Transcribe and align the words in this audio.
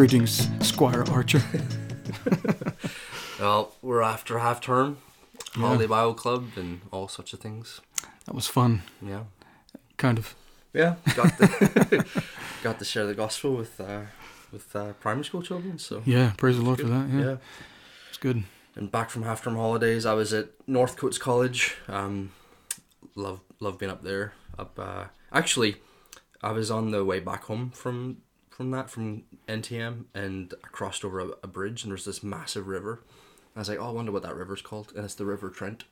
Greetings, 0.00 0.48
Squire 0.62 1.04
Archer. 1.12 1.42
Well, 3.38 3.74
we're 3.82 4.00
after 4.00 4.38
half 4.38 4.62
term, 4.62 4.96
Yeah. 5.54 5.60
holiday 5.60 5.86
Bible 5.86 6.14
club, 6.14 6.52
and 6.56 6.80
all 6.90 7.06
such 7.06 7.34
of 7.34 7.40
things. 7.40 7.82
That 8.24 8.34
was 8.34 8.46
fun, 8.46 8.80
Yeah, 9.02 9.24
kind 9.98 10.16
of. 10.16 10.34
yeah. 10.72 10.94
Got 11.14 11.36
to 11.36 12.06
got 12.62 12.78
to 12.78 12.84
share 12.86 13.04
the 13.04 13.14
gospel 13.14 13.54
with 13.54 13.78
uh, 13.78 14.04
with 14.50 14.74
uh, 14.74 14.94
primary 15.00 15.26
school 15.26 15.42
children. 15.42 15.78
So 15.78 16.00
Yeah, 16.06 16.32
praise 16.38 16.56
the 16.56 16.62
Lord 16.64 16.80
for 16.80 16.88
that. 16.88 17.06
Yeah, 17.10 17.20
yeah. 17.24 17.36
it's 18.08 18.16
good. 18.18 18.44
And 18.76 18.90
back 18.90 19.10
from 19.10 19.24
half 19.24 19.44
term 19.44 19.56
holidays, 19.56 20.06
I 20.06 20.14
was 20.14 20.32
at 20.32 20.46
Northcotes 20.66 21.20
College. 21.20 21.76
Um, 21.88 22.30
love 23.14 23.40
love 23.60 23.78
being 23.78 23.92
up 23.92 24.02
there. 24.02 24.32
Up 24.58 24.78
uh, 24.78 25.04
actually, 25.30 25.76
I 26.42 26.52
was 26.52 26.70
on 26.70 26.90
the 26.90 27.04
way 27.04 27.20
back 27.20 27.44
home 27.44 27.70
from 27.70 28.22
from 28.60 28.70
that 28.72 28.90
from 28.90 29.22
NTM, 29.48 30.04
and 30.14 30.52
I 30.62 30.66
crossed 30.68 31.02
over 31.02 31.18
a, 31.20 31.28
a 31.42 31.46
bridge, 31.46 31.82
and 31.82 31.90
there's 31.90 32.04
this 32.04 32.22
massive 32.22 32.66
river. 32.66 33.00
I 33.56 33.58
was 33.60 33.70
like, 33.70 33.78
oh, 33.78 33.86
I 33.88 33.90
wonder 33.90 34.12
what 34.12 34.22
that 34.22 34.36
river's 34.36 34.60
called, 34.60 34.92
and 34.94 35.02
it's 35.02 35.14
the 35.14 35.24
River 35.24 35.48
Trent. 35.48 35.84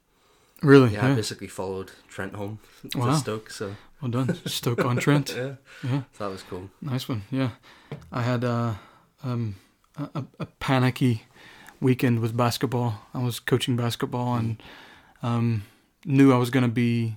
Really? 0.60 0.92
Yeah, 0.92 1.12
I 1.12 1.14
basically 1.14 1.46
followed 1.46 1.92
Trent 2.08 2.34
home 2.34 2.58
to 2.90 2.98
Wow. 2.98 3.14
Stoke. 3.14 3.48
So 3.50 3.74
Well 4.02 4.10
done, 4.10 4.34
Stoke 4.44 4.84
on 4.84 4.98
Trent. 4.98 5.30
yeah, 5.34 5.54
Yeah, 5.82 6.02
so 6.12 6.24
that 6.24 6.30
was 6.30 6.42
cool. 6.42 6.68
nice 6.82 7.08
one. 7.08 7.22
Yeah, 7.30 7.52
I 8.12 8.20
had 8.20 8.44
uh, 8.44 8.74
um, 9.24 9.56
a, 9.96 10.10
a- 10.14 10.26
a 10.40 10.46
panicky 10.60 11.22
weekend 11.80 12.20
with 12.20 12.36
basketball. 12.36 13.00
I 13.14 13.22
was 13.22 13.40
coaching 13.40 13.76
basketball 13.76 14.34
and 14.34 14.62
um, 15.22 15.62
knew 16.04 16.34
I 16.34 16.36
was 16.36 16.50
going 16.50 16.64
to 16.64 16.70
be 16.70 17.14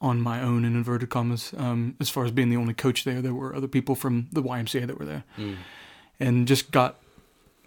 on 0.00 0.20
my 0.20 0.42
own 0.42 0.64
in 0.64 0.74
inverted 0.76 1.08
commas. 1.08 1.52
Um, 1.56 1.96
as 2.00 2.10
far 2.10 2.24
as 2.24 2.30
being 2.30 2.50
the 2.50 2.56
only 2.56 2.74
coach 2.74 3.04
there, 3.04 3.22
there 3.22 3.34
were 3.34 3.54
other 3.54 3.68
people 3.68 3.94
from 3.94 4.28
the 4.32 4.42
YMCA 4.42 4.86
that 4.86 4.98
were 4.98 5.06
there. 5.06 5.24
Mm. 5.38 5.56
and 6.20 6.48
just 6.48 6.70
got 6.70 6.96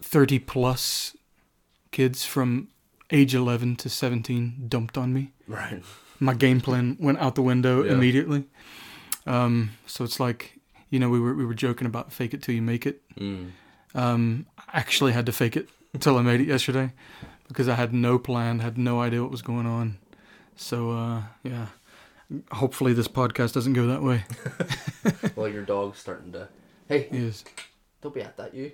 30 0.02 0.40
plus 0.40 1.16
kids 1.92 2.24
from 2.26 2.68
age 3.12 3.34
11 3.36 3.76
to 3.78 3.90
17 3.90 4.66
dumped 4.68 4.98
on 4.98 5.14
me. 5.14 5.32
Right. 5.48 5.84
My 6.20 6.34
game 6.34 6.62
plan 6.62 6.98
went 7.00 7.20
out 7.20 7.36
the 7.36 7.42
window 7.42 7.84
Yeah. 7.84 7.94
immediately. 7.94 8.46
Um, 9.26 9.72
so 9.86 10.04
it's 10.04 10.20
like, 10.20 10.60
you 10.90 11.00
know, 11.00 11.10
we 11.10 11.20
were 11.20 11.34
we 11.36 11.46
were 11.46 11.54
joking 11.54 11.86
about 11.88 12.12
fake 12.12 12.34
it 12.34 12.42
till 12.42 12.56
you 12.56 12.62
make 12.62 12.86
it. 12.86 13.02
Mm. 13.18 13.52
Um, 13.96 14.46
I 14.58 14.80
actually 14.80 15.12
had 15.14 15.26
to 15.28 15.32
fake 15.32 15.56
it 15.58 15.70
till 16.00 16.18
I 16.18 16.22
made 16.22 16.42
it 16.42 16.48
yesterday 16.48 16.92
because 17.48 17.68
I 17.68 17.76
had 17.76 17.94
no 17.94 18.18
plan, 18.20 18.60
had 18.60 18.78
no 18.78 19.00
idea 19.02 19.22
what 19.22 19.32
was 19.32 19.42
going 19.42 19.66
on. 19.68 19.98
So 20.56 20.92
uh, 20.92 21.22
yeah, 21.44 21.68
hopefully 22.52 22.94
this 22.94 23.08
podcast 23.08 23.54
doesn't 23.54 23.74
go 23.74 23.88
that 23.88 24.02
way. 24.04 24.24
Well, 25.36 25.48
your 25.48 25.64
dog's 25.64 25.98
starting 26.00 26.34
to. 26.34 26.50
Hey, 26.88 27.08
Yes. 27.12 27.44
don't 28.02 28.14
be 28.14 28.22
at 28.22 28.36
that, 28.38 28.54
you. 28.54 28.72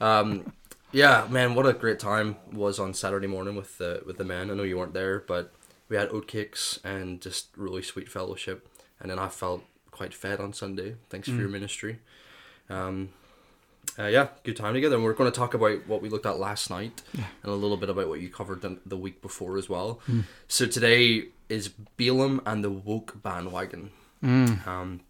um, 0.00 0.52
yeah, 0.92 1.26
man, 1.30 1.54
what 1.54 1.66
a 1.66 1.72
great 1.74 1.98
time 1.98 2.36
was 2.52 2.78
on 2.78 2.94
Saturday 2.94 3.26
morning 3.26 3.54
with 3.56 3.76
the 3.78 4.02
with 4.06 4.16
the 4.16 4.24
men. 4.24 4.50
I 4.50 4.54
know 4.54 4.62
you 4.62 4.78
weren't 4.78 4.94
there, 4.94 5.20
but 5.20 5.52
we 5.88 5.96
had 5.96 6.08
oat 6.10 6.26
cakes 6.26 6.80
and 6.84 7.20
just 7.20 7.48
really 7.56 7.82
sweet 7.82 8.08
fellowship. 8.08 8.68
And 9.00 9.10
then 9.10 9.18
I 9.18 9.28
felt 9.28 9.62
quite 9.90 10.14
fed 10.14 10.40
on 10.40 10.52
Sunday. 10.54 10.96
Thanks 11.10 11.28
for 11.28 11.34
your 11.34 11.48
ministry. 11.50 11.98
Um, 12.70 13.10
uh, 13.98 14.06
yeah, 14.06 14.28
good 14.44 14.56
time 14.56 14.74
together. 14.74 14.96
And 14.96 15.04
we're 15.04 15.12
going 15.12 15.30
to 15.30 15.36
talk 15.38 15.54
about 15.54 15.86
what 15.86 16.00
we 16.02 16.08
looked 16.08 16.26
at 16.26 16.38
last 16.38 16.70
night 16.70 17.02
Yeah. 17.12 17.24
and 17.42 17.52
a 17.52 17.54
little 17.56 17.76
bit 17.76 17.90
about 17.90 18.08
what 18.08 18.20
you 18.20 18.28
covered 18.28 18.62
the, 18.62 18.78
the 18.86 18.96
week 18.96 19.20
before 19.22 19.58
as 19.58 19.68
well. 19.68 20.00
So 20.48 20.66
today 20.66 21.26
is 21.48 21.68
Balaam 21.96 22.40
and 22.46 22.64
the 22.64 22.70
woke 22.70 23.22
bandwagon. 23.22 23.90
Mm. 24.24 24.66
Um, 24.66 25.00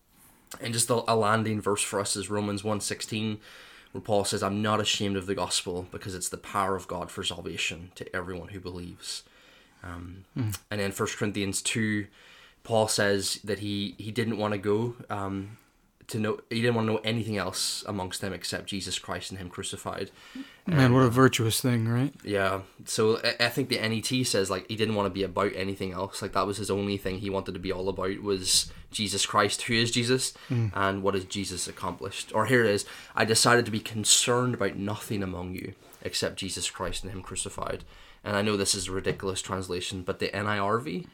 and 0.61 0.73
just 0.75 0.91
a, 0.91 1.03
a 1.11 1.15
landing 1.17 1.61
verse 1.61 1.83
for 1.83 2.01
us 2.01 2.17
is 2.17 2.29
Romans 2.31 2.63
1.16 2.63 3.39
where 3.93 4.01
Paul 4.01 4.25
says, 4.25 4.43
I'm 4.43 4.63
not 4.63 4.81
ashamed 4.81 5.17
of 5.19 5.27
the 5.27 5.35
gospel 5.35 5.87
because 5.91 6.15
it's 6.15 6.31
the 6.31 6.39
power 6.39 6.75
of 6.77 6.89
God 6.89 7.11
for 7.11 7.23
salvation 7.23 7.93
to 7.97 8.17
everyone 8.17 8.49
who 8.49 8.59
believes. 8.61 9.23
Um, 9.85 10.25
And 10.71 10.81
then 10.81 10.93
1 10.93 11.09
Corinthians 11.19 11.61
2, 11.61 12.07
Paul 12.65 12.89
says 12.89 13.39
that 13.45 13.59
he, 13.59 13.95
he 13.99 14.11
didn't 14.11 14.39
want 14.39 14.53
to 14.53 14.59
go 14.59 14.95
um, 15.11 15.59
to 16.09 16.19
know, 16.19 16.41
he 16.51 16.61
didn't 16.61 16.75
want 16.75 16.89
to 16.89 16.93
know 16.95 17.01
anything 17.05 17.37
else 17.37 17.85
amongst 17.87 18.21
them 18.21 18.33
except 18.33 18.67
Jesus 18.67 18.99
Christ 18.99 19.31
and 19.31 19.39
him 19.39 19.49
crucified. 19.49 20.11
Man, 20.67 20.95
what 20.95 21.03
a 21.03 21.11
virtuous 21.11 21.61
thing, 21.61 21.89
right? 21.89 22.15
Yeah, 22.25 22.61
so 22.85 23.19
I, 23.25 23.47
I 23.47 23.49
think 23.49 23.69
the 23.69 23.79
NET 23.79 24.27
says 24.27 24.51
like 24.51 24.69
he 24.69 24.77
didn't 24.77 24.95
want 24.95 25.07
to 25.07 25.11
be 25.11 25.23
about 25.23 25.53
anything 25.57 25.93
else. 25.93 26.23
Like 26.23 26.33
that 26.33 26.47
was 26.47 26.59
his 26.59 26.71
only 26.71 26.97
thing 26.97 27.19
he 27.19 27.31
wanted 27.31 27.55
to 27.55 27.61
be 27.61 27.73
all 27.73 27.89
about 27.89 28.23
was 28.23 28.73
Jesus 28.91 29.27
Christ. 29.27 29.63
Who 29.63 29.75
is 29.75 29.91
Jesus, 29.91 30.35
hmm. 30.49 30.69
and 30.75 31.03
what 31.03 31.15
has 31.15 31.25
Jesus 31.25 31.67
accomplished? 31.67 32.33
Or 32.35 32.47
here 32.47 32.65
it 32.65 32.71
is: 32.71 32.85
I 33.17 33.25
decided 33.25 33.65
to 33.65 33.73
be 33.73 33.81
concerned 33.81 34.55
about 34.55 34.77
nothing 34.77 35.23
among 35.23 35.55
you 35.55 35.75
except 36.03 36.37
Jesus 36.37 36.71
Christ 36.71 37.03
and 37.03 37.13
Him 37.13 37.23
crucified. 37.23 37.85
And 38.25 38.37
I 38.37 38.43
know 38.43 38.57
this 38.57 38.75
is 38.75 38.87
a 38.87 38.93
ridiculous 38.93 39.43
translation, 39.43 40.03
but 40.03 40.21
the 40.21 40.29
NIRV, 40.29 41.07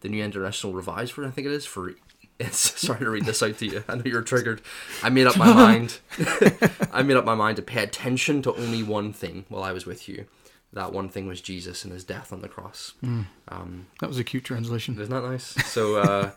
the 0.00 0.08
New 0.08 0.22
International 0.22 0.72
Revised 0.72 1.12
Version, 1.12 1.30
I 1.30 1.34
think 1.34 1.46
it 1.46 1.52
is 1.52 1.66
for. 1.66 1.94
It's 2.40 2.80
sorry 2.80 3.00
to 3.00 3.10
read 3.10 3.24
this 3.24 3.42
out 3.42 3.58
to 3.58 3.66
you. 3.66 3.84
I 3.88 3.94
know 3.94 4.02
you're 4.04 4.22
triggered. 4.22 4.62
I 5.02 5.10
made 5.10 5.26
up 5.28 5.36
my 5.36 5.52
mind. 5.66 5.98
I 6.92 7.02
made 7.02 7.16
up 7.16 7.24
my 7.24 7.34
mind 7.36 7.56
to 7.56 7.62
pay 7.62 7.82
attention 7.82 8.42
to 8.42 8.54
only 8.54 8.82
one 8.82 9.12
thing 9.12 9.44
while 9.48 9.62
I 9.62 9.72
was 9.72 9.86
with 9.86 10.08
you. 10.08 10.26
That 10.72 10.92
one 10.92 11.08
thing 11.10 11.26
was 11.28 11.40
Jesus 11.42 11.84
and 11.84 11.92
his 11.92 12.02
death 12.02 12.32
on 12.32 12.40
the 12.40 12.48
cross. 12.48 12.94
Um, 13.02 13.86
That 14.00 14.08
was 14.08 14.18
a 14.18 14.24
cute 14.24 14.42
translation. 14.44 14.98
isn't 14.98 15.10
that 15.14 15.22
nice? 15.22 15.54
So 15.66 15.96
uh, 15.98 16.30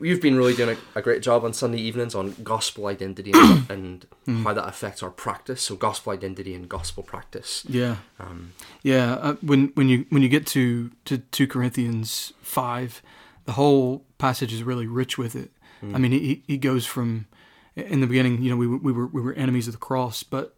we've 0.00 0.20
been 0.22 0.36
really 0.36 0.54
doing 0.56 0.76
a, 0.94 0.98
a 0.98 1.02
great 1.02 1.20
job 1.22 1.44
on 1.44 1.52
Sunday 1.52 1.78
evenings 1.78 2.14
on 2.14 2.34
gospel 2.42 2.86
identity 2.86 3.32
and, 3.34 3.70
and 4.26 4.44
how 4.44 4.54
that 4.54 4.66
affects 4.66 5.02
our 5.02 5.10
practice. 5.10 5.60
So 5.62 5.76
gospel 5.76 6.12
identity 6.12 6.54
and 6.54 6.68
gospel 6.68 7.02
practice. 7.02 7.64
Yeah. 7.68 7.96
Um, 8.18 8.52
Yeah, 8.82 9.12
uh, 9.14 9.34
when 9.42 9.72
when 9.74 9.88
you 9.90 10.06
when 10.08 10.22
you 10.22 10.28
get 10.30 10.46
to 10.48 10.90
to 11.04 11.18
two 11.18 11.46
Corinthians 11.46 12.32
five, 12.40 13.02
the 13.44 13.52
whole 13.52 14.04
passage 14.20 14.52
is 14.52 14.62
really 14.62 14.86
rich 14.86 15.18
with 15.18 15.34
it. 15.36 15.50
I 15.82 15.98
mean, 15.98 16.12
he 16.12 16.42
he 16.46 16.58
goes 16.58 16.84
from 16.86 17.26
in 17.74 18.00
the 18.00 18.06
beginning, 18.06 18.42
you 18.42 18.50
know, 18.50 18.56
we 18.56 18.66
were- 18.66 18.76
we 18.86 18.92
were 18.92 19.06
we 19.06 19.20
were 19.22 19.32
enemies 19.32 19.66
of 19.66 19.72
the 19.72 19.78
cross, 19.78 20.22
but 20.22 20.54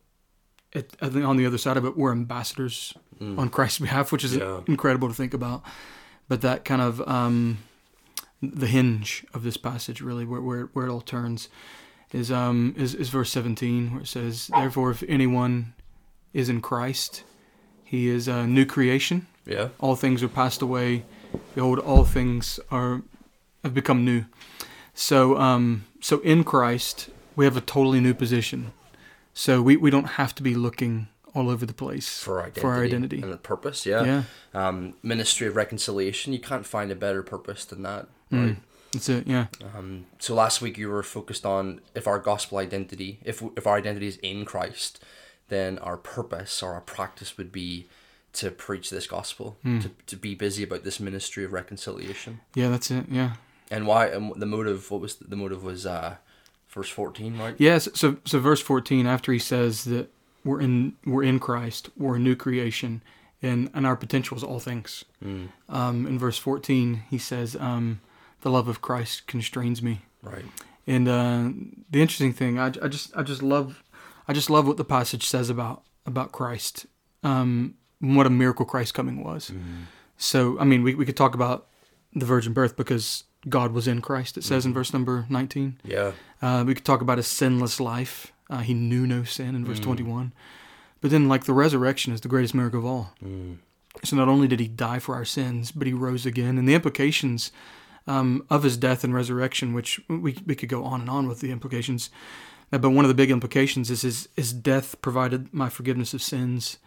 it, 0.72 0.96
I 1.00 1.08
think 1.10 1.24
on 1.24 1.36
the 1.36 1.46
other 1.46 1.58
side 1.58 1.76
of 1.76 1.84
it, 1.84 1.96
we're 1.96 2.10
ambassadors 2.12 2.94
on 3.20 3.50
Christ's 3.50 3.78
behalf, 3.78 4.10
which 4.10 4.24
is 4.24 4.34
Yeah. 4.34 4.62
incredible 4.66 5.06
to 5.08 5.14
think 5.14 5.32
about. 5.32 5.62
But 6.28 6.40
that 6.40 6.64
kind 6.64 6.82
of 6.82 7.00
um, 7.08 7.58
the 8.42 8.66
hinge 8.66 9.24
of 9.32 9.44
this 9.44 9.56
passage, 9.56 10.00
really, 10.00 10.24
where 10.24 10.40
where, 10.40 10.64
where 10.72 10.86
it 10.86 10.90
all 10.90 11.00
turns, 11.02 11.48
is 12.12 12.32
um 12.32 12.74
is, 12.76 12.94
is 12.96 13.10
verse 13.10 13.30
seventeen, 13.30 13.92
where 13.92 14.00
it 14.02 14.08
says, 14.08 14.48
"Therefore, 14.48 14.90
if 14.90 15.04
anyone 15.08 15.74
is 16.32 16.48
in 16.48 16.60
Christ." 16.60 17.22
He 17.84 18.08
is 18.08 18.26
a 18.26 18.46
new 18.46 18.64
creation. 18.64 19.26
yeah. 19.46 19.68
All 19.78 19.96
things 19.96 20.22
are 20.22 20.28
passed 20.28 20.62
away. 20.62 21.04
Behold, 21.54 21.78
all 21.78 22.04
things 22.06 22.58
are 22.70 23.02
have 23.62 23.74
become 23.74 24.04
new. 24.04 24.24
So, 24.94 25.38
um, 25.38 25.84
so 26.00 26.20
in 26.20 26.44
Christ, 26.44 27.08
we 27.36 27.44
have 27.44 27.56
a 27.56 27.60
totally 27.60 28.00
new 28.00 28.14
position. 28.14 28.72
So 29.34 29.62
we, 29.62 29.76
we 29.76 29.90
don't 29.90 30.04
have 30.20 30.34
to 30.36 30.42
be 30.42 30.54
looking 30.54 31.08
all 31.34 31.48
over 31.48 31.64
the 31.64 31.72
place 31.72 32.18
For 32.22 32.34
our 32.40 32.46
identity, 32.46 32.60
for 32.60 32.68
our 32.72 32.82
identity. 32.84 33.22
and 33.22 33.32
the 33.32 33.38
purpose, 33.38 33.86
yeah. 33.86 34.04
Yeah, 34.04 34.22
Um, 34.52 34.94
ministry 35.02 35.46
of 35.46 35.56
reconciliation. 35.56 36.34
You 36.34 36.40
can't 36.40 36.66
find 36.66 36.90
a 36.90 36.94
better 36.94 37.22
purpose 37.22 37.64
than 37.64 37.82
that, 37.84 38.08
Mm. 38.30 38.56
that's 38.92 39.08
it. 39.08 39.26
Yeah, 39.26 39.46
Um, 39.74 40.04
so 40.18 40.34
last 40.34 40.60
week 40.60 40.76
you 40.76 40.90
were 40.90 41.02
focused 41.02 41.46
on 41.46 41.80
if 41.94 42.06
our 42.06 42.18
gospel 42.18 42.58
identity, 42.58 43.18
if 43.24 43.42
if 43.56 43.66
our 43.66 43.76
identity 43.78 44.08
is 44.08 44.18
in 44.18 44.44
Christ, 44.44 45.02
then 45.48 45.78
our 45.78 45.96
purpose 45.96 46.62
or 46.62 46.74
our 46.74 46.80
practice 46.82 47.38
would 47.38 47.50
be 47.52 47.88
to 48.34 48.50
preach 48.50 48.90
this 48.90 49.06
gospel, 49.06 49.56
to, 49.64 49.90
to 50.06 50.16
be 50.16 50.34
busy 50.34 50.62
about 50.62 50.84
this 50.84 50.98
ministry 51.00 51.44
of 51.44 51.52
reconciliation. 51.54 52.40
yeah, 52.54 52.68
that's 52.68 52.90
it. 52.90 53.06
Yeah, 53.10 53.34
And 53.72 53.86
why? 53.86 54.06
And 54.06 54.32
the 54.36 54.46
motive. 54.46 54.90
What 54.90 55.00
was 55.00 55.16
the 55.16 55.36
motive? 55.36 55.62
Was 55.64 55.86
uh, 55.86 56.16
verse 56.68 56.88
fourteen, 56.90 57.38
right? 57.38 57.54
yes. 57.58 57.88
So, 57.94 58.16
so 58.24 58.38
verse 58.40 58.60
fourteen, 58.60 59.06
after 59.06 59.32
he 59.32 59.38
says 59.38 59.84
that 59.84 60.06
we're 60.44 60.60
in 60.60 60.94
we're 61.04 61.22
in 61.24 61.38
Christ, 61.38 61.90
we're 61.96 62.16
a 62.16 62.18
new 62.28 62.36
creation, 62.36 63.02
and 63.42 63.70
and 63.74 63.86
our 63.86 63.96
potential 63.96 64.36
is 64.36 64.44
all 64.44 64.60
things. 64.60 65.04
Mm, 65.24 65.48
Um, 65.68 66.06
in 66.06 66.18
verse 66.18 66.38
fourteen, 66.38 67.02
he 67.10 67.18
says, 67.18 67.56
um, 67.56 68.00
"The 68.42 68.50
love 68.50 68.68
of 68.68 68.80
Christ 68.80 69.26
constrains 69.26 69.82
me." 69.82 70.02
right. 70.22 70.44
And 70.86 71.06
uh, 71.08 71.50
the 71.92 72.00
interesting 72.02 72.32
thing, 72.32 72.58
I, 72.58 72.66
I 72.66 72.88
just 72.88 73.16
I 73.16 73.22
just 73.22 73.42
love 73.42 73.82
I 74.28 74.32
just 74.32 74.50
love 74.50 74.66
what 74.66 74.76
the 74.76 74.84
passage 74.84 75.24
says 75.26 75.48
about 75.50 75.82
about 76.06 76.32
Christ, 76.32 76.86
um, 77.22 77.74
what 78.00 78.26
a 78.26 78.30
miracle 78.30 78.66
Christ 78.66 78.92
coming 78.94 79.22
was. 79.24 79.50
Mm, 79.50 79.86
So 80.16 80.58
I 80.58 80.64
mean, 80.64 80.82
we 80.82 80.94
we 80.96 81.06
could 81.06 81.16
talk 81.16 81.34
about 81.34 81.68
the 82.20 82.26
virgin 82.26 82.52
birth 82.52 82.76
because 82.76 83.24
God 83.48 83.72
was 83.72 83.86
in 83.88 84.00
Christ. 84.00 84.36
It 84.36 84.44
says 84.44 84.64
in 84.66 84.72
verse 84.74 84.92
number 84.92 85.26
nineteen. 85.28 85.78
Yeah. 85.84 86.12
Uh, 86.40 86.64
we 86.66 86.74
could 86.74 86.84
talk 86.84 87.00
about 87.02 87.18
his 87.18 87.26
sinless 87.26 87.80
life. 87.80 88.32
Uh, 88.50 88.58
he 88.58 88.74
knew 88.74 89.06
no 89.06 89.24
sin 89.24 89.54
in 89.54 89.64
verse 89.64 89.80
Mm. 89.80 89.84
twenty 89.84 90.02
one. 90.02 90.32
But 91.00 91.10
then, 91.10 91.28
like 91.28 91.44
the 91.44 91.52
resurrection 91.52 92.12
is 92.12 92.20
the 92.20 92.28
greatest 92.28 92.54
miracle 92.54 92.78
of 92.78 92.86
all. 92.86 93.12
Mm, 93.24 93.56
So 94.04 94.16
not 94.16 94.28
only 94.28 94.48
did 94.48 94.60
he 94.60 94.68
die 94.68 94.98
for 95.00 95.14
our 95.14 95.24
sins, 95.24 95.72
but 95.72 95.86
he 95.86 95.92
rose 95.92 96.24
again, 96.26 96.58
and 96.58 96.68
the 96.68 96.74
implications 96.74 97.52
um, 98.06 98.44
of 98.48 98.62
his 98.62 98.76
death 98.76 99.04
and 99.04 99.14
resurrection, 99.14 99.74
which 99.74 100.00
we 100.08 100.36
we 100.46 100.54
could 100.54 100.68
go 100.68 100.84
on 100.84 101.00
and 101.00 101.10
on 101.10 101.28
with 101.28 101.40
the 101.40 101.50
implications, 101.50 102.10
Uh, 102.72 102.78
But 102.78 102.90
one 102.90 103.04
of 103.04 103.08
the 103.10 103.22
big 103.22 103.30
implications 103.30 103.90
is 103.90 104.02
his, 104.02 104.28
his 104.36 104.52
death 104.52 104.94
provided 105.02 105.52
my 105.52 105.68
forgiveness 105.68 106.14
of 106.14 106.22
sins, 106.22 106.78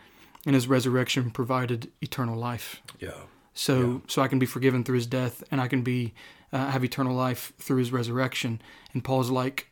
and 0.45 0.55
his 0.55 0.67
resurrection 0.67 1.29
provided 1.31 1.91
eternal 2.01 2.37
life. 2.51 2.81
Yeah. 2.99 3.21
So 3.53 4.01
so 4.07 4.21
I 4.23 4.27
can 4.27 4.39
be 4.39 4.45
forgiven 4.47 4.83
through 4.83 4.95
his 4.97 5.07
death, 5.07 5.43
and 5.51 5.61
I 5.61 5.67
can 5.67 5.83
be 5.83 6.13
uh, 6.53 6.69
have 6.69 6.83
eternal 6.83 7.15
life 7.15 7.53
through 7.59 7.77
his 7.77 7.92
resurrection. 7.92 8.62
And 8.94 9.03
Paul's 9.03 9.30
like 9.30 9.68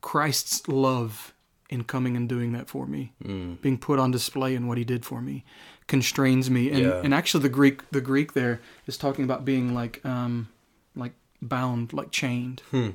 Christ's 0.00 0.66
love 0.68 1.34
in 1.68 1.84
coming 1.84 2.16
and 2.16 2.28
doing 2.28 2.52
that 2.52 2.68
for 2.68 2.86
me, 2.86 3.12
Mm. 3.24 3.60
being 3.60 3.78
put 3.78 3.98
on 4.00 4.10
display 4.10 4.54
in 4.54 4.66
what 4.66 4.76
he 4.78 4.84
did 4.84 5.04
for 5.04 5.20
me, 5.22 5.44
constrains 5.86 6.50
me. 6.50 6.68
And 6.70 6.80
Yeah. 6.86 7.00
and 7.04 7.14
actually, 7.14 7.42
the 7.42 7.48
Greek 7.48 7.88
the 7.90 8.00
Greek 8.00 8.32
there 8.32 8.60
is 8.86 8.96
talking 8.96 9.24
about 9.24 9.44
being 9.44 9.72
like 9.74 10.04
um 10.04 10.48
like 10.96 11.12
bound, 11.40 11.92
like 11.92 12.10
chained, 12.10 12.62
Hmm. 12.70 12.90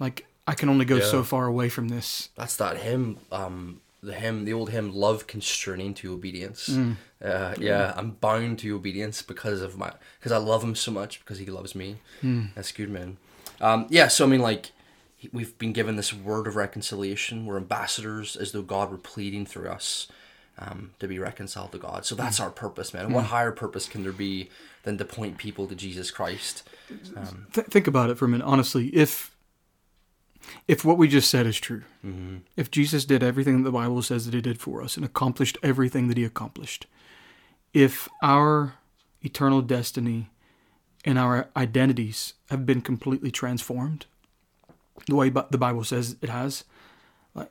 like 0.00 0.26
I 0.48 0.54
can 0.54 0.68
only 0.68 0.84
go 0.84 0.98
so 1.00 1.22
far 1.22 1.46
away 1.46 1.68
from 1.68 1.88
this. 1.88 2.30
That's 2.36 2.56
that 2.56 2.78
hymn, 2.78 3.18
um, 3.32 3.80
the 4.06 4.14
hymn, 4.14 4.44
the 4.44 4.52
old 4.52 4.70
hymn, 4.70 4.94
"Love 4.94 5.26
constraining 5.26 5.94
to 5.94 6.12
obedience." 6.14 6.68
Uh, 7.22 7.54
yeah, 7.58 7.92
I'm 7.96 8.12
bound 8.12 8.58
to 8.60 8.74
obedience 8.76 9.22
because 9.22 9.60
of 9.62 9.76
my, 9.76 9.92
because 10.18 10.32
I 10.32 10.38
love 10.38 10.62
him 10.62 10.74
so 10.74 10.90
much 10.90 11.20
because 11.20 11.38
he 11.38 11.46
loves 11.46 11.74
me. 11.74 11.96
That's 12.54 12.72
good, 12.72 12.90
man. 12.90 13.16
Um, 13.60 13.86
yeah, 13.90 14.08
so 14.08 14.24
I 14.24 14.28
mean, 14.28 14.40
like, 14.40 14.72
we've 15.32 15.56
been 15.58 15.72
given 15.72 15.96
this 15.96 16.12
word 16.12 16.46
of 16.46 16.56
reconciliation. 16.56 17.46
We're 17.46 17.56
ambassadors, 17.56 18.36
as 18.36 18.52
though 18.52 18.62
God 18.62 18.90
were 18.90 18.98
pleading 18.98 19.46
through 19.46 19.68
us 19.70 20.08
um, 20.58 20.90
to 21.00 21.08
be 21.08 21.18
reconciled 21.18 21.72
to 21.72 21.78
God. 21.78 22.04
So 22.04 22.14
that's 22.14 22.38
our 22.40 22.50
purpose, 22.50 22.92
man. 22.94 23.12
What 23.12 23.24
higher 23.26 23.52
purpose 23.52 23.88
can 23.88 24.02
there 24.02 24.12
be 24.12 24.50
than 24.84 24.98
to 24.98 25.04
point 25.04 25.38
people 25.38 25.66
to 25.66 25.74
Jesus 25.74 26.10
Christ? 26.10 26.68
Th- 27.52 27.66
think 27.66 27.86
about 27.86 28.10
it 28.10 28.16
for 28.18 28.26
a 28.26 28.28
minute, 28.28 28.44
honestly. 28.44 28.88
If 28.88 29.34
if 30.68 30.84
what 30.84 30.98
we 30.98 31.08
just 31.08 31.30
said 31.30 31.46
is 31.46 31.58
true, 31.58 31.82
Mm-hmm. 32.04 32.36
if 32.56 32.70
Jesus 32.70 33.04
did 33.04 33.22
everything 33.22 33.58
that 33.58 33.64
the 33.64 33.72
Bible 33.72 34.02
says 34.02 34.24
that 34.26 34.34
he 34.34 34.40
did 34.40 34.60
for 34.60 34.82
us 34.82 34.96
and 34.96 35.04
accomplished 35.04 35.58
everything 35.62 36.08
that 36.08 36.16
he 36.16 36.24
accomplished, 36.24 36.86
if 37.74 38.08
our 38.22 38.74
eternal 39.22 39.60
destiny 39.62 40.30
and 41.04 41.18
our 41.18 41.48
identities 41.56 42.34
have 42.50 42.64
been 42.66 42.80
completely 42.80 43.30
transformed, 43.30 44.06
the 45.08 45.14
way 45.16 45.28
the 45.30 45.58
Bible 45.58 45.84
says 45.84 46.16
it 46.22 46.28
has, 46.28 46.64
like, 47.34 47.50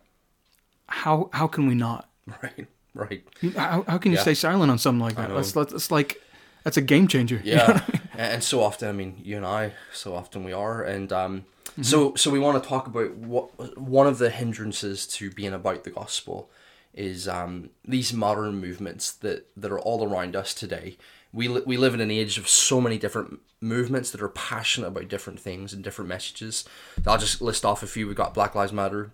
how 0.87 1.29
how 1.33 1.47
can 1.47 1.67
we 1.67 1.75
not? 1.75 2.09
Right, 2.41 2.67
right. 2.93 3.23
How, 3.55 3.83
how 3.87 3.97
can 3.97 4.11
you 4.11 4.17
Yeah. 4.17 4.21
stay 4.23 4.33
silent 4.33 4.71
on 4.71 4.77
something 4.79 4.99
like 5.01 5.15
that? 5.15 5.29
That's, 5.33 5.51
that's 5.51 5.91
like 5.91 6.17
that's 6.63 6.77
a 6.77 6.81
game 6.81 7.07
changer. 7.07 7.41
Yeah, 7.45 7.81
and 8.13 8.21
and 8.33 8.43
so 8.43 8.63
often, 8.63 8.89
I 8.89 8.93
mean, 8.93 9.21
you 9.23 9.37
and 9.37 9.45
I, 9.45 9.73
so 9.93 10.15
often 10.15 10.43
we 10.43 10.53
are, 10.53 10.81
and 10.83 11.11
um, 11.13 11.45
so 11.81 12.15
so 12.15 12.31
we 12.31 12.39
want 12.39 12.61
to 12.61 12.67
talk 12.67 12.87
about 12.87 13.15
what 13.15 13.77
one 13.77 14.07
of 14.07 14.17
the 14.17 14.29
hindrances 14.29 15.05
to 15.07 15.29
being 15.31 15.53
about 15.53 15.83
the 15.83 15.89
gospel 15.89 16.49
is 16.93 17.27
um, 17.27 17.69
these 17.83 18.13
modern 18.13 18.59
movements 18.59 19.11
that 19.11 19.47
that 19.57 19.71
are 19.71 19.79
all 19.79 20.07
around 20.07 20.35
us 20.35 20.53
today. 20.53 20.97
We 21.33 21.47
li- 21.47 21.63
we 21.65 21.77
live 21.77 21.93
in 21.93 22.01
an 22.01 22.11
age 22.11 22.37
of 22.37 22.47
so 22.47 22.79
many 22.79 22.97
different 22.97 23.39
movements 23.59 24.11
that 24.11 24.21
are 24.21 24.29
passionate 24.29 24.87
about 24.87 25.09
different 25.09 25.39
things 25.39 25.73
and 25.73 25.83
different 25.83 26.07
messages. 26.07 26.63
I'll 27.05 27.17
just 27.17 27.41
list 27.41 27.65
off 27.65 27.83
a 27.83 27.87
few. 27.87 28.07
We've 28.07 28.15
got 28.15 28.33
Black 28.33 28.55
Lives 28.55 28.71
Matter, 28.71 29.11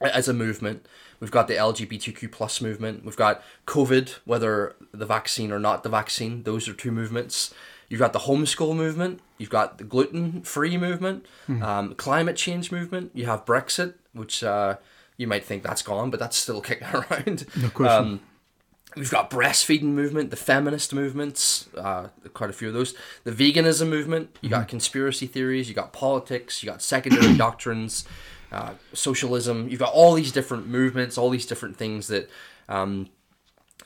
as 0.00 0.28
a 0.28 0.34
movement. 0.34 0.86
We've 1.20 1.30
got 1.30 1.48
the 1.48 1.54
LGBTQ 1.54 2.30
plus 2.32 2.60
movement. 2.60 3.04
We've 3.04 3.16
got 3.16 3.42
COVID, 3.66 4.10
whether 4.24 4.74
the 4.92 5.06
vaccine 5.06 5.52
or 5.52 5.58
not 5.58 5.82
the 5.82 5.88
vaccine. 5.88 6.42
Those 6.42 6.68
are 6.68 6.74
two 6.74 6.92
movements. 6.92 7.54
You've 7.94 8.00
got 8.00 8.12
the 8.12 8.18
homeschool 8.18 8.74
movement. 8.74 9.20
You've 9.38 9.50
got 9.50 9.78
the 9.78 9.84
gluten 9.84 10.42
free 10.42 10.76
movement, 10.76 11.26
um, 11.62 11.94
climate 11.94 12.34
change 12.34 12.72
movement. 12.72 13.12
You 13.14 13.26
have 13.26 13.44
Brexit, 13.44 13.94
which 14.12 14.42
uh, 14.42 14.78
you 15.16 15.28
might 15.28 15.44
think 15.44 15.62
that's 15.62 15.80
gone, 15.80 16.10
but 16.10 16.18
that's 16.18 16.36
still 16.36 16.60
kicking 16.68 16.88
around. 16.88 17.46
No 17.56 17.68
question. 17.68 18.04
Um, 18.04 18.20
We've 18.96 19.12
got 19.12 19.30
breastfeeding 19.30 19.92
movement, 19.92 20.30
the 20.30 20.36
feminist 20.36 20.92
movements, 20.92 21.68
uh, 21.78 22.08
quite 22.32 22.50
a 22.50 22.52
few 22.52 22.66
of 22.66 22.74
those. 22.74 22.94
The 23.22 23.30
veganism 23.30 23.88
movement. 23.88 24.36
You 24.40 24.48
got 24.48 24.66
conspiracy 24.66 25.28
theories. 25.28 25.68
You 25.68 25.76
got 25.76 25.92
politics. 25.92 26.64
You 26.64 26.70
got 26.70 26.82
secondary 26.82 27.36
doctrines, 27.36 28.04
uh, 28.50 28.72
socialism. 28.92 29.68
You've 29.68 29.78
got 29.78 29.92
all 29.92 30.14
these 30.14 30.32
different 30.32 30.66
movements, 30.66 31.16
all 31.16 31.30
these 31.30 31.46
different 31.46 31.76
things 31.76 32.08
that 32.08 32.28
um, 32.68 33.08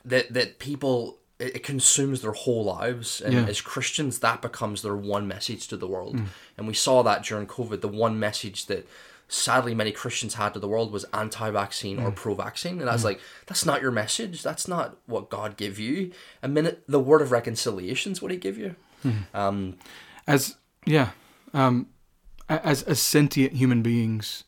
that 0.03 0.33
that 0.33 0.59
people 0.59 1.19
it, 1.39 1.57
it 1.57 1.63
consumes 1.63 2.23
their 2.23 2.33
whole 2.33 2.65
lives. 2.65 3.21
And 3.21 3.33
Yeah. 3.35 3.45
as 3.47 3.61
Christians, 3.61 4.19
that 4.21 4.43
becomes 4.43 4.83
their 4.83 4.97
one 4.97 5.27
message 5.29 5.69
to 5.69 5.77
the 5.77 5.87
world. 5.87 6.21
And 6.57 6.67
we 6.67 6.75
saw 6.75 7.03
that 7.03 7.23
during 7.25 7.47
COVID. 7.47 7.81
The 7.81 7.89
one 7.89 8.19
message 8.19 8.67
that 8.67 8.89
sadly 9.31 9.75
many 9.75 9.93
Christians 9.93 10.35
had 10.35 10.55
to 10.55 10.59
the 10.61 10.67
world 10.69 10.91
was 10.91 11.05
anti-vaccine 11.13 11.99
or 11.99 12.11
pro-vaccine, 12.11 12.81
and 12.81 12.89
I 12.89 12.95
was 12.95 13.05
like, 13.05 13.21
that's 13.47 13.67
not 13.67 13.83
your 13.83 13.91
message. 13.91 14.43
That's 14.43 14.67
not 14.67 14.97
what 15.07 15.29
God 15.29 15.57
gave 15.59 15.79
you. 15.79 16.13
A 16.43 16.49
minute, 16.49 16.83
the 16.89 16.99
word 16.99 17.21
of 17.21 17.31
reconciliation 17.31 18.13
is 18.13 18.23
what 18.23 18.31
He 18.31 18.39
give 18.39 18.57
you. 18.59 18.75
Um, 19.35 19.77
as 20.27 20.57
yeah 20.85 21.11
um 21.55 21.87
as 22.49 22.83
as 22.83 23.01
sentient 23.01 23.53
human 23.55 23.81
beings 23.83 24.45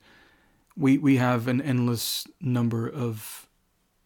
we 0.77 0.99
we 0.99 1.17
have 1.17 1.47
an 1.49 1.61
endless 1.61 2.27
number 2.41 2.89
of 2.89 3.47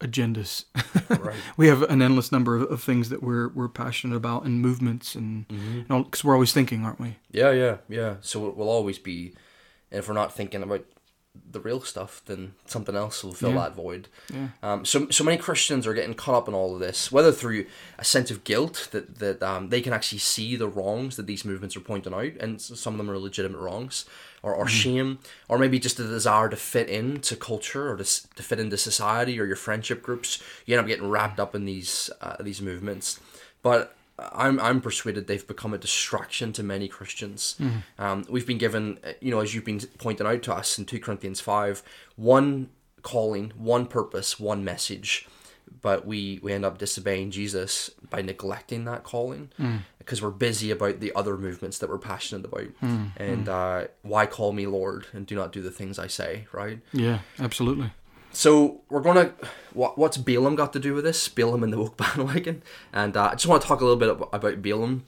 agendas 0.04 0.64
right. 1.08 1.34
we 1.56 1.66
have 1.68 1.82
an 1.82 2.00
endless 2.02 2.30
number 2.30 2.56
of, 2.56 2.70
of 2.70 2.82
things 2.82 3.08
that 3.08 3.22
we're 3.22 3.48
we're 3.48 3.68
passionate 3.68 4.14
about 4.16 4.44
and 4.44 4.60
movements 4.60 5.14
and 5.14 5.46
because 5.88 6.22
we're 6.22 6.34
always 6.34 6.52
thinking 6.52 6.84
aren't 6.84 7.00
we 7.00 7.16
Yeah, 7.32 7.50
yeah, 7.50 7.76
yeah. 7.88 8.16
So 8.20 8.50
we'll 8.50 8.68
always 8.68 8.98
be, 8.98 9.34
and 9.90 9.98
if 10.00 10.08
we're 10.08 10.14
not 10.14 10.32
thinking 10.34 10.62
about 10.62 10.84
the 11.50 11.58
real 11.58 11.80
stuff, 11.80 12.22
then 12.26 12.54
something 12.66 12.94
else 12.94 13.24
will 13.24 13.32
fill 13.34 13.50
Yeah. 13.54 13.60
that 13.62 13.74
void. 13.74 14.06
yeah 14.32 14.48
Um, 14.62 14.84
so 14.84 15.08
so 15.10 15.24
many 15.24 15.36
Christians 15.36 15.84
are 15.86 15.94
getting 15.94 16.14
caught 16.14 16.36
up 16.36 16.48
in 16.48 16.54
all 16.54 16.74
of 16.74 16.80
this, 16.80 17.10
whether 17.10 17.32
through 17.32 17.66
a 17.98 18.04
sense 18.04 18.30
of 18.30 18.44
guilt 18.44 18.88
that 18.92 19.18
that 19.18 19.42
um, 19.42 19.70
they 19.70 19.80
can 19.80 19.92
actually 19.92 20.18
see 20.20 20.54
the 20.56 20.68
wrongs 20.68 21.16
that 21.16 21.26
these 21.26 21.44
movements 21.44 21.76
are 21.76 21.80
pointing 21.80 22.14
out, 22.14 22.32
and 22.40 22.60
some 22.60 22.94
of 22.94 22.98
them 22.98 23.10
are 23.10 23.18
legitimate 23.18 23.58
wrongs, 23.58 24.04
or, 24.44 24.54
or 24.54 24.68
shame, 24.68 25.18
or 25.48 25.58
maybe 25.58 25.78
just 25.78 25.98
a 25.98 26.04
desire 26.04 26.48
to 26.50 26.56
fit 26.56 26.88
into 26.88 27.34
culture 27.36 27.90
or 27.90 27.96
to, 27.96 28.04
to 28.36 28.42
fit 28.42 28.60
into 28.60 28.76
society 28.76 29.40
or 29.40 29.46
your 29.46 29.56
friendship 29.56 30.02
groups. 30.02 30.42
You 30.66 30.74
end 30.74 30.82
up 30.84 30.86
getting 30.86 31.10
wrapped 31.10 31.40
up 31.40 31.54
in 31.54 31.64
these 31.64 32.10
uh, 32.20 32.36
these 32.40 32.62
movements, 32.62 33.20
but. 33.62 33.96
I'm 34.16 34.60
I'm 34.60 34.80
persuaded 34.80 35.26
they've 35.26 35.44
become 35.54 35.74
a 35.74 35.78
distraction 35.78 36.52
to 36.52 36.62
many 36.62 36.86
Christians. 36.86 37.56
Um, 37.98 38.24
we've 38.30 38.46
been 38.46 38.58
given, 38.58 39.00
uh, 39.02 39.14
you 39.20 39.32
know, 39.32 39.40
as 39.40 39.52
you've 39.52 39.64
been 39.64 39.80
pointing 39.98 40.24
out 40.24 40.42
to 40.44 40.54
us 40.54 40.78
in 40.78 40.84
two 40.84 41.00
Corinthians 41.00 41.40
five, 41.40 41.82
one 42.14 42.68
calling, 43.02 43.52
one 43.56 43.86
purpose, 43.86 44.38
one 44.38 44.62
message, 44.62 45.26
but 45.82 46.06
we 46.06 46.40
we 46.42 46.52
end 46.52 46.64
up 46.64 46.78
disobeying 46.78 47.30
Jesus 47.30 47.90
by 48.10 48.22
neglecting 48.22 48.84
that 48.86 49.02
calling 49.04 49.50
because 49.98 50.20
we're 50.22 50.30
busy 50.30 50.70
about 50.70 51.00
the 51.00 51.12
other 51.14 51.36
movements 51.36 51.78
that 51.78 51.88
we're 51.90 51.98
passionate 51.98 52.44
about. 52.46 52.68
And 53.16 53.48
uh, 53.48 53.86
why 54.02 54.26
call 54.26 54.52
me 54.52 54.66
Lord 54.66 55.06
and 55.12 55.26
do 55.26 55.34
not 55.34 55.52
do 55.52 55.62
the 55.62 55.70
things 55.70 55.98
I 55.98 56.06
say, 56.06 56.46
right? 56.52 56.80
yeah 56.92 57.20
absolutely 57.38 57.90
So 58.32 58.80
we're 58.88 59.00
gonna 59.02 59.32
what 59.72 59.96
what's 59.98 60.16
Balaam 60.16 60.54
got 60.56 60.72
to 60.74 60.80
do 60.80 60.94
with 60.94 61.04
this? 61.04 61.28
Balaam 61.28 61.62
and 61.62 61.72
the 61.72 61.78
woke 61.78 61.96
bandwagon, 61.96 62.62
and 62.92 63.16
uh, 63.16 63.28
I 63.32 63.34
just 63.34 63.46
want 63.46 63.62
to 63.62 63.68
talk 63.68 63.80
a 63.80 63.84
little 63.84 63.98
bit 63.98 64.10
ab- 64.10 64.28
about 64.32 64.62
Balaam. 64.62 65.04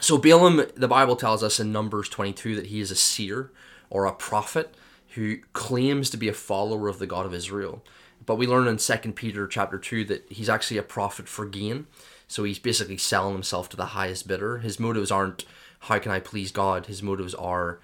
So 0.00 0.18
Balaam, 0.18 0.62
the 0.76 0.88
Bible 0.88 1.16
tells 1.16 1.42
us 1.42 1.58
in 1.60 1.72
Numbers 1.72 2.08
twenty 2.08 2.32
two 2.32 2.54
that 2.56 2.66
he 2.66 2.80
is 2.80 2.90
a 2.90 2.96
seer 2.96 3.50
or 3.90 4.04
a 4.06 4.12
prophet 4.12 4.74
who 5.14 5.38
claims 5.54 6.10
to 6.10 6.16
be 6.18 6.28
a 6.28 6.32
follower 6.34 6.88
of 6.88 6.98
the 6.98 7.06
God 7.06 7.24
of 7.26 7.32
Israel. 7.32 7.82
But 8.26 8.36
we 8.36 8.46
learn 8.46 8.68
in 8.68 8.78
Second 8.78 9.14
Peter 9.14 9.46
chapter 9.46 9.78
two 9.78 10.04
that 10.04 10.26
he's 10.28 10.48
actually 10.48 10.78
a 10.78 10.82
prophet 10.82 11.28
for 11.28 11.46
gain. 11.46 11.86
So 12.28 12.42
he's 12.42 12.58
basically 12.58 12.98
selling 12.98 13.34
himself 13.34 13.68
to 13.70 13.76
the 13.76 13.86
highest 13.86 14.26
bidder. 14.26 14.58
His 14.58 14.80
motives 14.80 15.10
aren't 15.12 15.44
how 15.80 15.98
can 16.00 16.10
I 16.10 16.18
please 16.18 16.50
God. 16.50 16.86
His 16.86 17.02
motives 17.02 17.34
are 17.34 17.78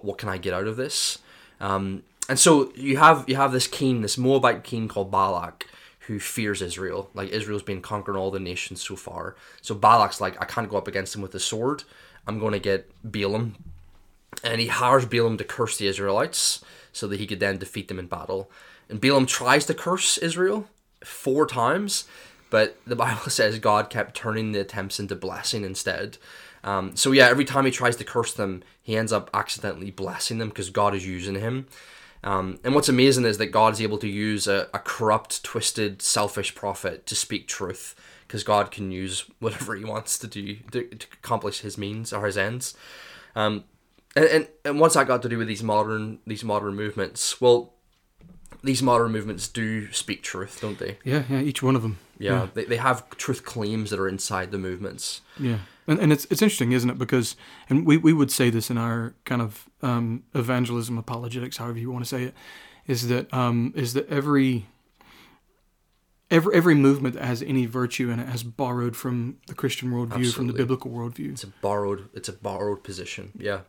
what 0.00 0.16
can 0.16 0.30
I 0.30 0.38
get 0.38 0.54
out 0.54 0.66
of 0.66 0.76
this. 0.76 1.18
Um, 1.60 2.02
and 2.28 2.38
so 2.38 2.72
you 2.74 2.96
have 2.96 3.24
you 3.28 3.36
have 3.36 3.52
this 3.52 3.66
king, 3.66 4.00
this 4.00 4.16
Moabite 4.16 4.64
king 4.64 4.88
called 4.88 5.10
Balak, 5.10 5.66
who 6.06 6.18
fears 6.18 6.62
Israel. 6.62 7.10
Like 7.12 7.28
Israel's 7.28 7.62
been 7.62 7.82
conquering 7.82 8.16
all 8.16 8.30
the 8.30 8.40
nations 8.40 8.80
so 8.80 8.96
far. 8.96 9.36
So 9.60 9.74
Balak's 9.74 10.20
like, 10.20 10.40
I 10.40 10.46
can't 10.46 10.70
go 10.70 10.78
up 10.78 10.88
against 10.88 11.14
him 11.14 11.20
with 11.20 11.34
a 11.34 11.40
sword. 11.40 11.84
I'm 12.26 12.38
going 12.38 12.52
to 12.52 12.58
get 12.58 12.90
Balaam, 13.04 13.56
and 14.44 14.60
he 14.60 14.68
hires 14.68 15.04
Balaam 15.04 15.36
to 15.38 15.44
curse 15.44 15.76
the 15.76 15.88
Israelites 15.88 16.64
so 16.92 17.08
that 17.08 17.18
he 17.18 17.26
could 17.26 17.40
then 17.40 17.58
defeat 17.58 17.88
them 17.88 17.98
in 17.98 18.06
battle. 18.06 18.50
And 18.92 19.00
Balaam 19.00 19.24
tries 19.24 19.64
to 19.66 19.74
curse 19.74 20.18
Israel 20.18 20.68
four 21.02 21.46
times, 21.46 22.04
but 22.50 22.76
the 22.86 22.94
Bible 22.94 23.22
says 23.30 23.58
God 23.58 23.88
kept 23.88 24.14
turning 24.14 24.52
the 24.52 24.60
attempts 24.60 25.00
into 25.00 25.16
blessing 25.16 25.64
instead. 25.64 26.18
Um, 26.62 26.94
so 26.94 27.10
yeah, 27.10 27.28
every 27.28 27.46
time 27.46 27.64
he 27.64 27.70
tries 27.70 27.96
to 27.96 28.04
curse 28.04 28.34
them, 28.34 28.62
he 28.82 28.94
ends 28.96 29.10
up 29.10 29.30
accidentally 29.32 29.90
blessing 29.90 30.36
them 30.36 30.50
because 30.50 30.68
God 30.68 30.94
is 30.94 31.06
using 31.06 31.36
him. 31.36 31.66
Um, 32.22 32.60
and 32.62 32.74
what's 32.74 32.90
amazing 32.90 33.24
is 33.24 33.38
that 33.38 33.46
God 33.46 33.72
is 33.72 33.80
able 33.80 33.98
to 33.98 34.06
use 34.06 34.46
a, 34.46 34.68
a 34.74 34.78
corrupt, 34.78 35.42
twisted, 35.42 36.02
selfish 36.02 36.54
prophet 36.54 37.06
to 37.06 37.16
speak 37.16 37.48
truth 37.48 37.96
because 38.28 38.44
God 38.44 38.70
can 38.70 38.92
use 38.92 39.24
whatever 39.38 39.74
he 39.74 39.86
wants 39.86 40.18
to 40.18 40.26
do 40.26 40.56
to, 40.70 40.84
to 40.84 41.06
accomplish 41.14 41.60
his 41.60 41.78
means 41.78 42.12
or 42.12 42.26
his 42.26 42.36
ends. 42.36 42.76
Um, 43.34 43.64
and, 44.14 44.26
and 44.26 44.48
and 44.66 44.78
what's 44.78 44.94
that 44.94 45.06
got 45.06 45.22
to 45.22 45.28
do 45.30 45.38
with 45.38 45.48
these 45.48 45.62
modern 45.62 46.18
these 46.26 46.44
modern 46.44 46.74
movements? 46.74 47.40
Well, 47.40 47.72
these 48.62 48.82
modern 48.82 49.12
movements 49.12 49.48
do 49.48 49.90
speak 49.92 50.22
truth, 50.22 50.60
don't 50.60 50.78
they? 50.78 50.98
Yeah, 51.04 51.24
yeah, 51.28 51.40
each 51.40 51.62
one 51.62 51.76
of 51.76 51.82
them. 51.82 51.98
Yeah, 52.18 52.46
They, 52.54 52.64
they 52.64 52.76
have 52.76 53.08
truth 53.16 53.44
claims 53.44 53.90
that 53.90 53.98
are 53.98 54.08
inside 54.08 54.52
the 54.52 54.58
movements. 54.58 55.22
Yeah, 55.38 55.58
and, 55.88 55.98
and 55.98 56.12
it's 56.12 56.24
it's 56.26 56.40
interesting, 56.40 56.72
isn't 56.72 56.88
it? 56.88 56.98
Because 56.98 57.34
and 57.68 57.84
we, 57.84 57.96
we 57.96 58.12
would 58.12 58.30
say 58.30 58.48
this 58.50 58.70
in 58.70 58.78
our 58.78 59.14
kind 59.24 59.42
of 59.42 59.68
um, 59.82 60.22
evangelism 60.34 60.98
apologetics, 60.98 61.56
however 61.56 61.78
you 61.78 61.90
want 61.90 62.04
to 62.04 62.08
say 62.08 62.24
it, 62.24 62.34
is 62.86 63.08
that 63.08 63.32
um, 63.34 63.72
is 63.74 63.94
that 63.94 64.08
every 64.08 64.66
every 66.30 66.54
every 66.54 66.74
movement 66.74 67.14
that 67.14 67.24
has 67.24 67.42
any 67.42 67.66
virtue 67.66 68.10
in 68.10 68.18
it 68.18 68.28
has 68.28 68.42
borrowed 68.42 68.96
from 68.96 69.36
the 69.46 69.54
Christian 69.54 69.90
worldview, 69.90 70.32
from 70.32 70.46
the 70.46 70.52
biblical 70.52 70.90
worldview. 70.90 71.32
It's 71.32 71.44
a 71.44 71.48
borrowed 71.48 72.08
it's 72.14 72.28
a 72.28 72.32
borrowed 72.32 72.82
position. 72.82 73.32
Yeah. 73.36 73.60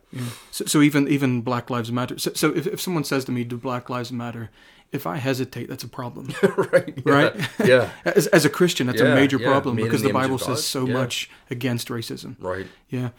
So, 0.50 0.64
so 0.64 0.80
even 0.82 1.06
even 1.08 1.42
Black 1.42 1.70
Lives 1.70 1.92
Matter. 1.92 2.18
So, 2.18 2.32
so 2.34 2.54
if, 2.54 2.66
if 2.66 2.80
someone 2.80 3.04
says 3.04 3.24
to 3.26 3.32
me, 3.32 3.44
"Do 3.44 3.56
Black 3.56 3.90
Lives 3.90 4.12
Matter?" 4.12 4.50
If 4.94 5.06
I 5.06 5.16
hesitate, 5.16 5.68
that's 5.68 5.82
a 5.82 5.88
problem. 5.88 6.28
right. 6.72 6.94
Yeah. 7.04 7.12
Right? 7.12 7.50
Yeah. 7.64 7.90
As, 8.04 8.28
as 8.28 8.44
a 8.44 8.48
Christian, 8.48 8.86
that's 8.86 9.00
a 9.00 9.14
major 9.14 9.38
yeah, 9.38 9.48
problem 9.50 9.74
made 9.76 9.82
because 9.82 10.02
the 10.02 10.08
the 10.08 10.14
Bible 10.14 10.38
says 10.38 10.64
so 10.64 10.86
Yeah. 10.86 10.92
much 10.92 11.28
against 11.50 11.88
racism. 11.88 12.36
Right. 12.38 12.66
Yeah, 12.88 13.10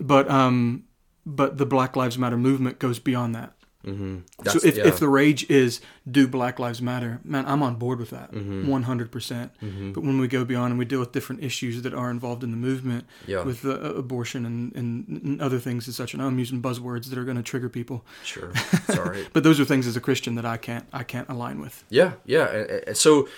but 0.00 0.30
um, 0.30 0.84
but 1.26 1.58
the 1.58 1.66
Black 1.66 1.96
Lives 1.96 2.16
Matter 2.16 2.38
movement 2.38 2.78
goes 2.78 2.98
beyond 2.98 3.34
that. 3.34 3.52
Mm-hmm. 3.86 4.18
so 4.44 4.58
if, 4.66 4.76
if 4.76 4.98
the 4.98 5.08
rage 5.08 5.48
is 5.48 5.80
do 6.10 6.26
Black 6.26 6.58
Lives 6.58 6.82
Matter, 6.82 7.20
man, 7.24 7.46
I'm 7.46 7.62
on 7.62 7.76
board 7.76 8.00
with 8.00 8.10
that, 8.10 8.32
Mm-hmm. 8.32 8.66
one 8.66 8.82
hundred 8.82 9.12
percent. 9.12 9.52
But 9.60 10.02
when 10.02 10.18
we 10.18 10.26
go 10.26 10.44
beyond 10.44 10.72
and 10.72 10.78
we 10.78 10.84
deal 10.84 10.98
with 11.00 11.12
different 11.12 11.44
issues 11.44 11.82
that 11.82 11.94
are 11.94 12.10
involved 12.10 12.42
in 12.42 12.50
the 12.50 12.56
movement, 12.56 13.06
Yeah. 13.26 13.44
with 13.44 13.64
uh, 13.64 13.70
abortion 13.94 14.44
and, 14.44 14.74
and, 14.74 15.06
and 15.08 15.40
other 15.40 15.60
things 15.60 15.86
and 15.86 15.94
such, 15.94 16.12
and 16.12 16.20
I'm 16.22 16.38
using 16.40 16.60
buzzwords 16.60 17.08
that 17.08 17.18
are 17.18 17.24
going 17.24 17.36
to 17.36 17.42
trigger 17.42 17.68
people, 17.68 18.04
sure, 18.24 18.52
sorry. 18.90 19.22
right. 19.22 19.30
but 19.32 19.44
those 19.44 19.60
are 19.60 19.64
things 19.64 19.86
as 19.86 19.96
a 19.96 20.00
Christian 20.00 20.34
that 20.34 20.44
I 20.44 20.56
can't 20.56 20.84
I 20.92 21.04
can't 21.04 21.28
align 21.28 21.60
with. 21.60 21.84
Yeah, 21.88 22.12
yeah. 22.26 22.40
uh, 22.40 22.90
uh, 22.90 22.94
So 22.94 23.28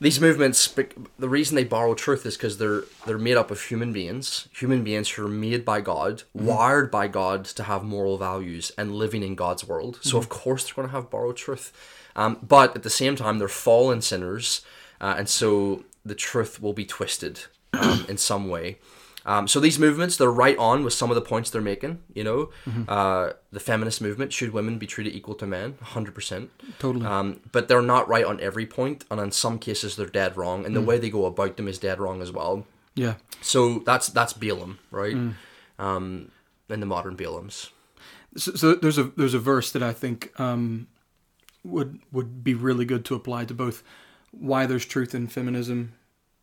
these 0.00 0.20
movements, 0.20 0.74
the 1.18 1.28
reason 1.28 1.56
they 1.56 1.64
borrow 1.64 1.94
truth 1.94 2.24
is 2.24 2.36
because 2.36 2.56
they're 2.56 2.84
they're 3.06 3.18
made 3.18 3.36
up 3.36 3.50
of 3.50 3.62
human 3.62 3.92
beings, 3.92 4.48
human 4.52 4.82
beings 4.82 5.10
who 5.10 5.26
are 5.26 5.28
made 5.28 5.64
by 5.64 5.82
God, 5.82 6.22
wired 6.32 6.90
by 6.90 7.06
God 7.06 7.44
to 7.44 7.64
have 7.64 7.84
moral 7.84 8.16
values 8.16 8.72
and 8.78 8.94
living 8.94 9.22
in 9.22 9.34
God's 9.34 9.66
world. 9.68 9.98
So 10.02 10.16
of 10.16 10.28
course 10.30 10.64
they're 10.64 10.74
going 10.74 10.88
to 10.88 10.94
have 10.94 11.10
borrowed 11.10 11.36
truth, 11.36 11.72
um, 12.16 12.38
but 12.42 12.74
at 12.74 12.82
the 12.82 12.90
same 12.90 13.14
time 13.14 13.38
they're 13.38 13.48
fallen 13.48 14.00
sinners, 14.00 14.62
uh, 15.02 15.16
and 15.18 15.28
so 15.28 15.84
the 16.04 16.14
truth 16.14 16.62
will 16.62 16.72
be 16.72 16.86
twisted 16.86 17.40
um, 17.74 18.06
in 18.08 18.16
some 18.16 18.48
way. 18.48 18.78
Um, 19.26 19.46
so 19.46 19.60
these 19.60 19.78
movements, 19.78 20.16
they're 20.16 20.30
right 20.30 20.56
on 20.56 20.82
with 20.82 20.92
some 20.94 21.10
of 21.10 21.14
the 21.14 21.20
points 21.20 21.50
they're 21.50 21.60
making. 21.60 22.00
You 22.14 22.24
know, 22.24 22.50
uh, 22.88 23.32
the 23.52 23.60
feminist 23.60 24.00
movement 24.00 24.32
should 24.32 24.52
women 24.52 24.78
be 24.78 24.86
treated 24.86 25.14
equal 25.14 25.34
to 25.36 25.46
men, 25.46 25.76
hundred 25.82 26.14
percent. 26.14 26.50
Totally. 26.78 27.04
Um, 27.06 27.40
but 27.52 27.68
they're 27.68 27.82
not 27.82 28.08
right 28.08 28.24
on 28.24 28.40
every 28.40 28.66
point, 28.66 29.04
and 29.10 29.20
in 29.20 29.30
some 29.30 29.58
cases 29.58 29.96
they're 29.96 30.06
dead 30.06 30.36
wrong, 30.36 30.64
and 30.64 30.74
the 30.74 30.80
way 30.80 30.98
they 30.98 31.10
go 31.10 31.26
about 31.26 31.56
them 31.56 31.68
is 31.68 31.78
dead 31.78 32.00
wrong 32.00 32.22
as 32.22 32.32
well. 32.32 32.66
yeah. 32.94 33.14
So 33.42 33.80
that's 33.80 34.08
that's 34.08 34.32
Balaam, 34.32 34.78
right? 34.90 35.16
Um, 35.78 36.30
and 36.68 36.82
the 36.82 36.86
modern 36.86 37.16
Balaams. 37.16 37.70
So, 38.36 38.52
so 38.54 38.74
there's 38.74 38.98
a 38.98 39.04
there's 39.16 39.34
a 39.34 39.38
verse 39.38 39.72
that 39.72 39.82
I 39.82 39.92
think 39.92 40.38
um, 40.38 40.86
would 41.64 42.00
would 42.12 42.44
be 42.44 42.54
really 42.54 42.84
good 42.84 43.04
to 43.06 43.14
apply 43.14 43.44
to 43.46 43.54
both 43.54 43.82
why 44.30 44.66
there's 44.66 44.84
truth 44.86 45.14
in 45.14 45.26
feminism, 45.26 45.94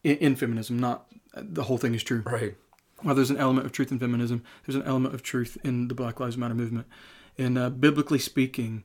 in, 0.03 0.17
in 0.17 0.35
feminism, 0.35 0.77
not 0.79 1.07
the 1.33 1.63
whole 1.63 1.77
thing 1.77 1.93
is 1.93 2.03
true. 2.03 2.23
Right. 2.25 2.55
While 3.01 3.15
there's 3.15 3.29
an 3.29 3.37
element 3.37 3.65
of 3.65 3.71
truth 3.71 3.91
in 3.91 3.99
feminism, 3.99 4.43
there's 4.65 4.75
an 4.75 4.83
element 4.83 5.13
of 5.13 5.21
truth 5.21 5.57
in 5.63 5.87
the 5.87 5.93
Black 5.93 6.19
Lives 6.19 6.37
Matter 6.37 6.55
movement. 6.55 6.87
And 7.37 7.57
uh, 7.57 7.69
biblically 7.69 8.17
speaking, 8.19 8.83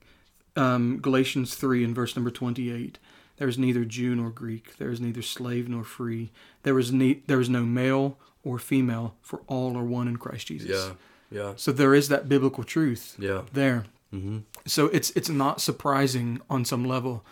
um, 0.55 0.99
Galatians 1.01 1.55
three 1.55 1.83
and 1.83 1.95
verse 1.95 2.15
number 2.15 2.29
twenty 2.31 2.71
eight. 2.71 2.99
There 3.37 3.47
is 3.47 3.57
neither 3.57 3.83
Jew 3.83 4.15
nor 4.15 4.29
Greek. 4.29 4.77
There 4.77 4.91
is 4.91 5.01
neither 5.01 5.23
slave 5.23 5.67
nor 5.67 5.83
free. 5.83 6.31
There 6.61 6.77
is 6.77 6.91
ne- 6.91 7.23
there 7.25 7.39
is 7.41 7.49
no 7.49 7.63
male 7.63 8.17
or 8.43 8.59
female, 8.59 9.15
for 9.21 9.41
all 9.47 9.75
are 9.75 9.83
one 9.83 10.07
in 10.07 10.17
Christ 10.17 10.47
Jesus. 10.47 10.69
Yeah. 10.69 10.93
Yeah. 11.31 11.53
So 11.55 11.71
there 11.71 11.95
is 11.95 12.09
that 12.09 12.29
biblical 12.29 12.63
truth 12.63 13.15
Yeah. 13.17 13.41
there. 13.51 13.85
Mm-hmm. 14.13 14.39
So 14.67 14.85
it's 14.87 15.09
it's 15.11 15.29
not 15.29 15.59
surprising 15.61 16.39
on 16.47 16.63
some 16.65 16.85
level 16.85 17.25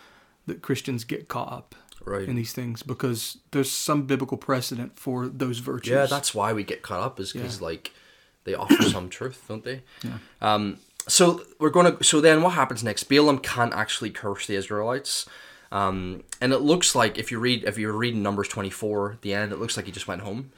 that 0.46 0.60
Christians 0.62 1.04
get 1.04 1.28
caught 1.28 1.52
up 1.52 1.74
Right. 2.04 2.28
in 2.28 2.36
these 2.36 2.52
things 2.52 2.82
because 2.82 3.38
there's 3.52 3.70
some 3.70 4.02
biblical 4.06 4.36
precedent 4.36 4.98
for 4.98 5.26
those 5.28 5.58
virtues. 5.58 5.92
Yeah, 5.92 6.06
that's 6.06 6.34
why 6.34 6.52
we 6.52 6.64
get 6.64 6.82
caught 6.82 7.00
up 7.00 7.20
is 7.20 7.32
because 7.32 7.60
Yeah. 7.60 7.66
like 7.66 7.92
they 8.44 8.54
offer 8.54 8.82
some 8.82 9.08
truth, 9.08 9.44
don't 9.48 9.64
they? 9.64 9.82
Yeah. 10.02 10.18
Um. 10.40 10.78
So 11.08 11.42
we're 11.58 11.70
gonna. 11.70 12.02
So 12.02 12.20
then, 12.20 12.42
what 12.42 12.50
happens 12.54 12.82
next? 12.84 13.04
Balaam 13.04 13.38
can't 13.38 13.72
actually 13.74 14.10
curse 14.10 14.46
the 14.46 14.54
Israelites. 14.56 15.26
Um, 15.72 16.22
and 16.40 16.52
it 16.52 16.58
looks 16.58 16.94
like 16.94 17.16
if 17.18 17.30
you 17.32 17.38
read 17.38 17.64
if 17.64 17.78
you're 17.78 17.92
reading 17.92 18.22
Numbers 18.22 18.48
24, 18.48 19.18
the 19.22 19.32
end, 19.32 19.52
it 19.52 19.58
looks 19.58 19.76
like 19.76 19.86
he 19.86 19.92
just 19.92 20.06
went 20.06 20.20
home. 20.22 20.50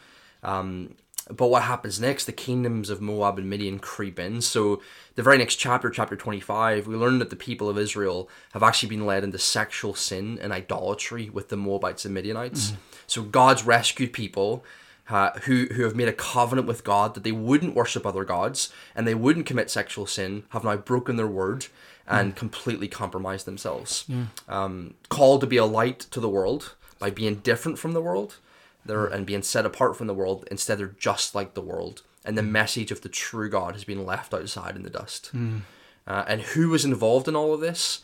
Um, 0.42 0.96
but 1.30 1.48
what 1.48 1.62
happens 1.62 2.00
next? 2.00 2.26
The 2.26 2.32
kingdoms 2.32 2.90
of 2.90 3.00
Moab 3.00 3.38
and 3.38 3.48
Midian 3.48 3.78
creep 3.78 4.18
in. 4.18 4.40
So 4.42 4.82
the 5.14 5.22
very 5.22 5.38
next 5.38 5.56
chapter, 5.56 5.88
chapter 5.90 6.16
25, 6.16 6.86
we 6.86 6.96
learn 6.96 7.18
that 7.18 7.30
the 7.30 7.36
people 7.36 7.68
of 7.68 7.78
Israel 7.78 8.28
have 8.52 8.62
actually 8.62 8.90
been 8.90 9.06
led 9.06 9.24
into 9.24 9.38
sexual 9.38 9.94
sin 9.94 10.38
and 10.40 10.52
idolatry 10.52 11.30
with 11.30 11.48
the 11.48 11.56
Moabites 11.56 12.04
and 12.04 12.12
Midianites. 12.14 12.72
So 13.06 13.22
God's 13.22 13.64
rescued 13.64 14.12
people 14.12 14.64
uh, 15.08 15.30
who 15.44 15.66
who 15.72 15.82
have 15.84 15.94
made 15.94 16.08
a 16.08 16.12
covenant 16.14 16.66
with 16.66 16.82
God 16.82 17.14
that 17.14 17.24
they 17.24 17.32
wouldn't 17.32 17.74
worship 17.74 18.06
other 18.06 18.24
gods 18.24 18.72
and 18.96 19.06
they 19.06 19.14
wouldn't 19.14 19.44
commit 19.46 19.70
sexual 19.70 20.06
sin 20.06 20.44
have 20.50 20.64
now 20.64 20.76
broken 20.76 21.16
their 21.16 21.26
word 21.26 21.66
and 22.06 22.36
completely 22.36 22.88
compromised 22.88 23.46
themselves. 23.46 24.04
Um, 24.48 24.94
called 25.08 25.40
to 25.42 25.46
be 25.46 25.56
a 25.56 25.64
light 25.64 26.00
to 26.10 26.20
the 26.20 26.28
world 26.28 26.74
by 26.98 27.10
being 27.10 27.36
different 27.36 27.78
from 27.78 27.92
the 27.92 28.00
world, 28.00 28.36
they're 28.84 29.06
and 29.06 29.26
being 29.26 29.42
set 29.42 29.66
apart 29.66 29.96
from 29.96 30.06
the 30.06 30.14
world. 30.14 30.46
Instead, 30.50 30.78
they're 30.78 30.94
just 30.98 31.34
like 31.34 31.54
the 31.54 31.60
world, 31.60 32.02
and 32.24 32.36
the 32.36 32.42
hmm. 32.42 32.52
message 32.52 32.90
of 32.90 33.00
the 33.00 33.08
true 33.08 33.48
God 33.48 33.74
has 33.74 33.84
been 33.84 34.04
left 34.04 34.34
outside 34.34 34.76
in 34.76 34.82
the 34.82 34.90
dust. 34.90 35.28
Hmm. 35.28 35.58
Uh, 36.06 36.24
and 36.26 36.42
who 36.42 36.68
was 36.68 36.84
involved 36.84 37.28
in 37.28 37.36
all 37.36 37.54
of 37.54 37.60
this? 37.60 38.02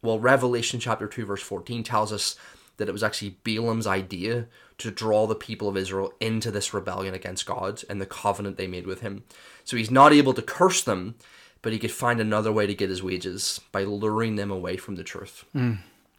Well, 0.00 0.18
Revelation 0.18 0.80
chapter 0.80 1.06
2, 1.06 1.26
verse 1.26 1.42
14 1.42 1.82
tells 1.82 2.12
us 2.12 2.36
that 2.76 2.88
it 2.88 2.92
was 2.92 3.02
actually 3.02 3.36
Balaam's 3.44 3.86
idea 3.86 4.46
to 4.78 4.90
draw 4.90 5.26
the 5.26 5.34
people 5.34 5.68
of 5.68 5.76
Israel 5.76 6.12
into 6.18 6.50
this 6.50 6.74
rebellion 6.74 7.14
against 7.14 7.46
God 7.46 7.82
and 7.88 8.00
the 8.00 8.06
covenant 8.06 8.56
they 8.56 8.66
made 8.66 8.86
with 8.86 9.00
him. 9.00 9.24
So 9.64 9.76
he's 9.76 9.90
not 9.90 10.12
able 10.12 10.32
to 10.34 10.42
curse 10.42 10.82
them, 10.82 11.14
but 11.60 11.72
he 11.72 11.78
could 11.78 11.92
find 11.92 12.20
another 12.20 12.50
way 12.50 12.66
to 12.66 12.74
get 12.74 12.90
his 12.90 13.02
wages 13.02 13.60
by 13.70 13.84
luring 13.84 14.36
them 14.36 14.50
away 14.50 14.76
from 14.76 14.96
the 14.96 15.04
truth 15.04 15.44
hmm. 15.52 15.74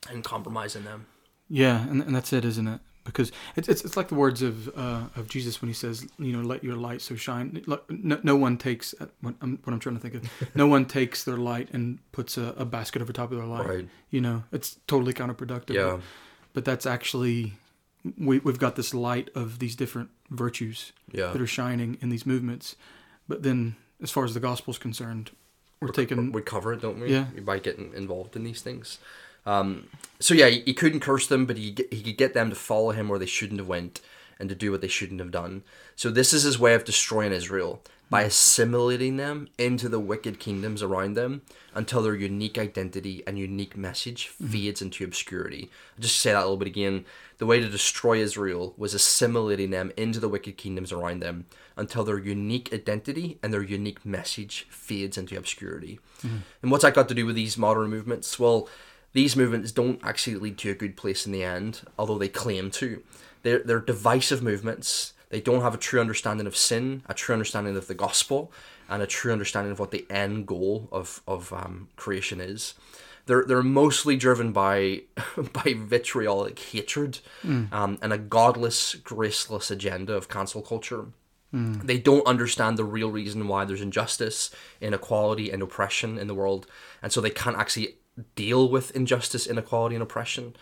and 0.10 0.24
compromising 0.24 0.86
them. 0.86 1.08
Yeah, 1.50 1.88
and, 1.90 2.02
and 2.02 2.16
that's 2.16 2.32
it, 2.32 2.46
isn't 2.46 2.68
it? 2.68 2.80
Because 3.04 3.34
it's, 3.58 3.68
it's 3.68 3.84
it's 3.84 3.98
like 3.98 4.08
the 4.08 4.16
words 4.16 4.42
of 4.42 4.70
uh, 4.78 5.04
of 5.18 5.28
Jesus 5.28 5.62
when 5.62 5.68
he 5.68 5.74
says, 5.74 6.08
you 6.18 6.32
know, 6.32 6.42
let 6.42 6.64
your 6.64 6.76
light 6.78 7.02
so 7.02 7.16
shine. 7.16 7.62
No, 7.90 8.20
no 8.24 8.36
one 8.38 8.58
takes 8.58 8.96
what 9.20 9.36
I'm, 9.42 9.60
what 9.64 9.74
I'm 9.74 9.80
trying 9.80 9.96
to 9.96 10.02
think 10.02 10.16
of. 10.16 10.30
no 10.56 10.68
one 10.68 10.86
takes 10.86 11.26
their 11.26 11.36
light 11.36 11.70
and 11.74 12.00
puts 12.14 12.38
a, 12.38 12.54
a 12.58 12.64
basket 12.64 13.02
over 13.02 13.12
top 13.12 13.32
of 13.32 13.38
their 13.38 13.46
light. 13.46 13.68
Right. 13.68 13.88
You 14.10 14.22
know, 14.22 14.44
it's 14.54 14.78
totally 14.88 15.14
counterproductive. 15.14 15.74
Yeah. 15.74 16.00
But 16.54 16.64
that's 16.64 16.86
actually 16.86 17.54
we 18.18 18.40
we've 18.40 18.60
got 18.60 18.76
this 18.78 18.94
light 18.94 19.30
of 19.36 19.60
these 19.60 19.76
different 19.76 20.10
virtues 20.30 20.94
Yeah. 21.12 21.32
that 21.32 21.42
are 21.42 21.48
shining 21.48 21.98
in 22.02 22.10
these 22.10 22.26
movements. 22.26 22.76
But 23.28 23.44
then, 23.44 23.76
as 24.02 24.12
far 24.12 24.24
as 24.24 24.34
the 24.34 24.40
gospel's 24.40 24.78
concerned, 24.78 25.32
we're 25.82 25.90
taking 25.90 26.32
we 26.32 26.42
cover 26.42 26.72
it, 26.74 26.82
don't 26.82 27.00
we? 27.02 27.12
Yeah. 27.12 27.26
By 27.42 27.60
getting 27.60 27.94
involved 27.94 28.36
in 28.38 28.44
these 28.46 28.62
things. 28.62 29.00
Um, 29.46 29.90
so 30.20 30.34
yeah, 30.34 30.48
he, 30.48 30.62
he 30.62 30.74
couldn't 30.74 31.02
curse 31.02 31.28
them, 31.28 31.46
but 31.46 31.58
he 31.58 31.76
he 31.92 32.02
could 32.02 32.18
get 32.18 32.34
them 32.34 32.50
to 32.50 32.56
follow 32.56 32.92
him 32.92 33.10
where 33.10 33.20
they 33.20 33.26
shouldn't 33.26 33.60
have 33.60 33.68
went 33.68 34.02
and 34.40 34.50
to 34.50 34.56
do 34.56 34.72
what 34.72 34.82
they 34.82 34.88
shouldn't 34.88 35.20
have 35.20 35.32
done. 35.32 35.64
So 35.96 36.10
this 36.10 36.34
is 36.34 36.44
his 36.44 36.60
way 36.60 36.74
of 36.74 36.86
destroying 36.86 37.32
Israel 37.32 37.82
by 38.10 38.22
hmm. 38.22 38.28
assimilating 38.28 39.18
them 39.18 39.48
into 39.58 39.90
the 39.90 40.00
wicked 40.00 40.40
kingdoms 40.40 40.84
around 40.84 41.16
them 41.16 41.42
until 41.74 42.04
their 42.04 42.16
unique 42.16 42.58
identity 42.58 43.24
and 43.26 43.40
unique 43.40 43.76
message 43.76 44.32
hmm. 44.38 44.48
fades 44.48 44.82
into 44.82 45.04
obscurity. 45.04 45.70
I'll 45.96 46.02
just 46.02 46.20
say 46.20 46.32
that 46.32 46.40
a 46.40 46.42
little 46.42 46.58
bit 46.58 46.68
again. 46.68 47.06
The 47.38 47.46
way 47.46 47.60
to 47.60 47.70
destroy 47.70 48.20
Israel 48.20 48.74
was 48.78 48.94
assimilating 48.94 49.72
them 49.72 49.92
into 49.98 50.20
the 50.20 50.30
wicked 50.30 50.58
kingdoms 50.58 50.92
around 50.92 51.22
them 51.22 51.46
until 51.76 52.04
their 52.04 52.20
unique 52.20 52.72
identity 52.72 53.40
and 53.42 53.52
their 53.52 53.64
unique 53.64 54.06
message 54.06 54.68
fades 54.70 55.18
into 55.18 55.38
obscurity. 55.38 56.00
Hmm. 56.22 56.38
And 56.62 56.72
what's 56.72 56.84
that 56.84 56.94
got 56.94 57.10
to 57.10 57.16
do 57.16 57.26
with 57.26 57.36
these 57.36 57.58
modern 57.58 57.90
movements? 57.90 58.40
Well, 58.40 58.70
these 59.14 59.36
movements 59.36 59.72
don't 59.72 60.00
actually 60.04 60.36
lead 60.36 60.58
to 60.60 60.72
a 60.72 60.76
good 60.76 60.98
place 60.98 61.26
in 61.26 61.32
the 61.32 61.44
end, 61.44 61.82
although 61.98 62.18
they 62.18 62.28
claim 62.28 62.72
to. 62.72 63.04
They're, 63.44 63.60
they're 63.60 63.80
divisive 63.80 64.42
movements. 64.42 65.14
They 65.30 65.42
don't 65.42 65.62
have 65.62 65.76
a 65.76 65.80
true 65.80 66.00
understanding 66.00 66.48
of 66.48 66.58
sin, 66.58 67.04
a 67.08 67.14
true 67.14 67.34
understanding 67.34 67.76
of 67.78 67.88
the 67.88 67.94
gospel, 67.94 68.52
and 68.90 69.02
a 69.02 69.08
true 69.08 69.32
understanding 69.32 69.72
of 69.72 69.80
what 69.80 69.92
the 69.92 70.06
end 70.10 70.48
goal 70.48 70.90
of, 70.92 71.22
of 71.28 71.54
um, 71.54 71.90
creation 71.96 72.42
is. 72.42 72.74
They're, 73.26 73.46
they're 73.46 73.64
mostly 73.64 74.18
driven 74.18 74.52
by 74.52 75.04
by 75.54 75.76
vitriolic 75.78 76.60
hatred 76.60 77.20
um, 77.72 77.98
and 78.02 78.12
a 78.12 78.18
godless, 78.18 78.96
graceless 78.96 79.72
agenda 79.72 80.14
of 80.14 80.28
cancel 80.28 80.62
culture. 80.62 81.06
They 81.86 82.00
don't 82.00 82.26
understand 82.26 82.78
the 82.78 82.84
real 82.84 83.12
reason 83.12 83.48
why 83.48 83.64
there's 83.64 83.80
injustice, 83.80 84.50
inequality, 84.82 85.52
and 85.52 85.62
oppression 85.62 86.18
in 86.18 86.28
the 86.28 86.34
world, 86.34 86.66
and 87.02 87.14
so 87.14 87.22
they 87.22 87.30
can't 87.30 87.56
actually 87.58 87.96
deal 88.36 88.70
with 88.70 88.96
injustice, 88.96 89.48
inequality, 89.48 89.96
and 89.96 90.04
oppression. 90.04 90.56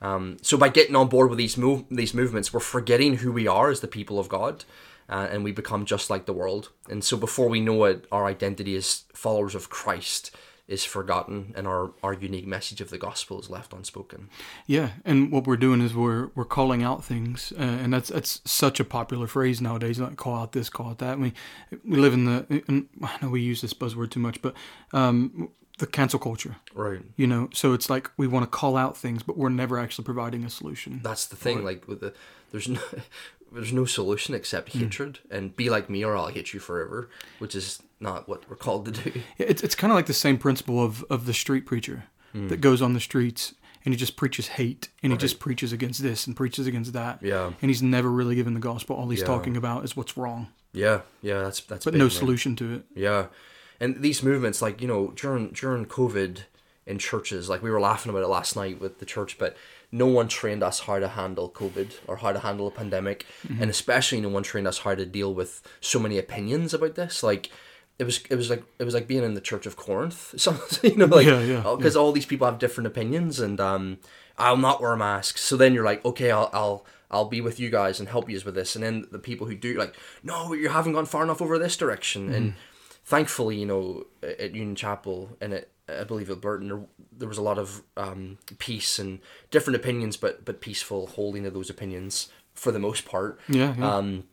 Um, 0.00 0.36
so 0.42 0.56
by 0.56 0.68
getting 0.68 0.96
on 0.96 1.08
board 1.08 1.30
with 1.30 1.38
these 1.38 1.56
move 1.56 1.84
these 1.90 2.14
movements, 2.14 2.52
we're 2.52 2.60
forgetting 2.60 3.18
who 3.18 3.32
we 3.32 3.46
are 3.46 3.70
as 3.70 3.80
the 3.80 3.88
people 3.88 4.18
of 4.18 4.28
God, 4.28 4.64
uh, 5.08 5.28
and 5.30 5.44
we 5.44 5.52
become 5.52 5.84
just 5.84 6.10
like 6.10 6.26
the 6.26 6.32
world. 6.32 6.70
And 6.88 7.02
so 7.02 7.16
before 7.16 7.48
we 7.48 7.60
know 7.60 7.84
it, 7.84 8.06
our 8.12 8.26
identity 8.26 8.76
as 8.76 9.04
followers 9.14 9.54
of 9.54 9.70
Christ 9.70 10.34
is 10.66 10.84
forgotten, 10.84 11.52
and 11.56 11.66
our, 11.66 11.92
our 12.02 12.14
unique 12.14 12.46
message 12.46 12.80
of 12.80 12.88
the 12.88 12.96
gospel 12.96 13.38
is 13.38 13.50
left 13.50 13.74
unspoken. 13.74 14.30
Yeah, 14.66 14.92
and 15.04 15.30
what 15.30 15.46
we're 15.46 15.58
doing 15.58 15.82
is 15.82 15.94
we're 15.94 16.30
we're 16.34 16.46
calling 16.46 16.82
out 16.82 17.04
things, 17.04 17.52
uh, 17.58 17.62
and 17.62 17.92
that's 17.92 18.08
that's 18.08 18.40
such 18.44 18.80
a 18.80 18.84
popular 18.84 19.26
phrase 19.26 19.60
nowadays. 19.60 20.00
Like 20.00 20.16
call 20.16 20.36
out 20.36 20.52
this, 20.52 20.70
call 20.70 20.90
out 20.90 20.98
that. 20.98 21.18
We 21.18 21.34
we 21.84 21.98
live 21.98 22.14
in 22.14 22.24
the. 22.24 22.62
In, 22.66 22.88
I 23.02 23.18
know 23.20 23.28
we 23.28 23.42
use 23.42 23.60
this 23.60 23.74
buzzword 23.74 24.10
too 24.10 24.20
much, 24.20 24.40
but 24.40 24.54
um, 24.92 25.50
the 25.78 25.86
cancel 25.86 26.18
culture. 26.18 26.56
Right. 26.74 27.00
You 27.16 27.26
know, 27.26 27.48
so 27.52 27.72
it's 27.72 27.90
like 27.90 28.10
we 28.16 28.26
want 28.26 28.44
to 28.44 28.50
call 28.50 28.76
out 28.76 28.96
things, 28.96 29.22
but 29.22 29.36
we're 29.36 29.48
never 29.48 29.78
actually 29.78 30.04
providing 30.04 30.44
a 30.44 30.50
solution. 30.50 31.00
That's 31.02 31.26
the 31.26 31.36
thing. 31.36 31.64
Like 31.64 31.88
with 31.88 32.00
the 32.00 32.14
there's 32.50 32.68
no 32.68 32.80
there's 33.52 33.72
no 33.72 33.84
solution 33.84 34.34
except 34.34 34.72
hmm. 34.72 34.80
hatred 34.80 35.18
and 35.30 35.54
be 35.56 35.70
like 35.70 35.88
me 35.90 36.04
or 36.04 36.16
I'll 36.16 36.28
hate 36.28 36.52
you 36.54 36.60
forever, 36.60 37.08
which 37.38 37.54
is 37.54 37.82
not 38.00 38.28
what 38.28 38.48
we're 38.48 38.56
called 38.56 38.86
to 38.86 38.90
do. 38.92 39.22
It's 39.38 39.62
it's 39.62 39.74
kind 39.74 39.92
of 39.92 39.96
like 39.96 40.06
the 40.06 40.12
same 40.12 40.38
principle 40.38 40.82
of 40.82 41.04
of 41.10 41.26
the 41.26 41.34
street 41.34 41.66
preacher 41.66 42.04
hmm. 42.32 42.48
that 42.48 42.60
goes 42.60 42.80
on 42.80 42.92
the 42.94 43.00
streets 43.00 43.54
and 43.84 43.92
he 43.92 43.98
just 43.98 44.16
preaches 44.16 44.48
hate 44.48 44.88
and 45.02 45.12
he 45.12 45.18
just 45.18 45.38
preaches 45.38 45.72
against 45.72 46.02
this 46.02 46.26
and 46.26 46.34
preaches 46.36 46.66
against 46.66 46.92
that. 46.94 47.18
Yeah. 47.22 47.52
And 47.60 47.70
he's 47.70 47.82
never 47.82 48.10
really 48.10 48.34
given 48.34 48.54
the 48.54 48.60
gospel. 48.60 48.96
All 48.96 49.08
he's 49.10 49.20
Yeah. 49.20 49.26
talking 49.26 49.56
about 49.56 49.84
is 49.84 49.96
what's 49.96 50.16
wrong, 50.16 50.48
Yeah, 50.72 51.02
yeah, 51.20 51.42
that's 51.42 51.60
that's 51.60 51.84
but 51.84 51.92
big, 51.92 51.98
no 51.98 52.06
man. 52.06 52.10
solution 52.10 52.56
to 52.56 52.74
it. 52.74 52.84
Yeah, 52.94 53.26
and 53.80 54.02
these 54.02 54.22
movements, 54.22 54.62
like 54.62 54.80
you 54.80 54.88
know, 54.88 55.12
during 55.16 55.48
during 55.50 55.86
COVID 55.86 56.44
in 56.86 56.98
churches, 56.98 57.48
like 57.48 57.62
we 57.62 57.70
were 57.70 57.80
laughing 57.80 58.10
about 58.10 58.22
it 58.22 58.28
last 58.28 58.56
night 58.56 58.80
with 58.80 58.98
the 58.98 59.06
church, 59.06 59.38
but 59.38 59.56
no 59.90 60.06
one 60.06 60.28
trained 60.28 60.62
us 60.62 60.80
how 60.80 60.98
to 60.98 61.08
handle 61.08 61.48
COVID 61.48 61.92
or 62.06 62.16
how 62.16 62.32
to 62.32 62.40
handle 62.40 62.66
a 62.66 62.70
pandemic, 62.70 63.26
and 63.60 63.70
especially 63.70 64.20
no 64.20 64.28
one 64.28 64.42
trained 64.42 64.66
us 64.66 64.78
how 64.78 64.94
to 64.94 65.06
deal 65.06 65.32
with 65.32 65.62
so 65.80 65.98
many 65.98 66.18
opinions 66.18 66.74
about 66.74 66.94
this. 66.96 67.22
Like 67.22 67.50
it 67.98 68.04
was, 68.04 68.20
it 68.28 68.34
was 68.34 68.50
like 68.50 68.64
it 68.78 68.84
was 68.84 68.94
like 68.94 69.06
being 69.06 69.22
in 69.22 69.34
the 69.34 69.40
Church 69.40 69.66
of 69.66 69.76
Corinth. 69.76 70.34
So 70.38 70.58
you 70.82 70.96
know, 70.96 71.06
like 71.06 71.26
Yeah, 71.26 71.40
yeah, 71.40 71.74
because 71.76 71.96
all 71.96 72.12
these 72.12 72.26
people 72.26 72.46
have 72.46 72.58
different 72.58 72.86
opinions, 72.86 73.40
and 73.40 73.60
um, 73.60 73.98
I'll 74.36 74.56
not 74.56 74.80
wear 74.80 74.96
masks. 74.96 75.42
So 75.42 75.56
then 75.56 75.74
you're 75.74 75.84
like, 75.84 76.04
okay, 76.04 76.30
I'll 76.30 76.50
I'll. 76.52 76.86
I'll 77.10 77.26
be 77.26 77.40
with 77.40 77.60
you 77.60 77.70
guys 77.70 78.00
and 78.00 78.08
help 78.08 78.28
you 78.28 78.40
with 78.44 78.56
this, 78.56 78.74
and 78.74 78.82
then 78.82 79.06
the 79.12 79.20
people 79.20 79.46
who 79.46 79.54
do 79.54 79.74
like, 79.78 79.94
no, 80.24 80.52
you 80.52 80.68
haven't 80.70 80.94
gone 80.94 81.06
far 81.06 81.22
enough 81.22 81.40
over 81.40 81.60
this 81.60 81.76
direction, 81.76 82.32
and 82.32 82.54
thankfully, 83.04 83.56
you 83.56 83.66
know, 83.66 84.06
at 84.22 84.54
Union 84.54 84.74
Chapel 84.74 85.36
and 85.40 85.52
at 85.52 85.68
I 85.88 86.04
believe 86.04 86.30
at 86.30 86.40
Burton, 86.40 86.68
there, 86.68 86.80
there 87.12 87.28
was 87.28 87.36
a 87.36 87.42
lot 87.42 87.58
of 87.58 87.82
um, 87.96 88.38
peace 88.58 88.98
and 88.98 89.18
different 89.50 89.76
opinions, 89.76 90.16
but 90.16 90.44
but 90.44 90.60
peaceful 90.60 91.08
holding 91.08 91.46
of 91.46 91.54
those 91.54 91.68
opinions 91.70 92.28
for 92.54 92.72
the 92.72 92.78
most 92.78 93.04
part. 93.04 93.38
Yeah, 93.48 93.74
yeah. 93.76 93.96
Um, 93.96 94.24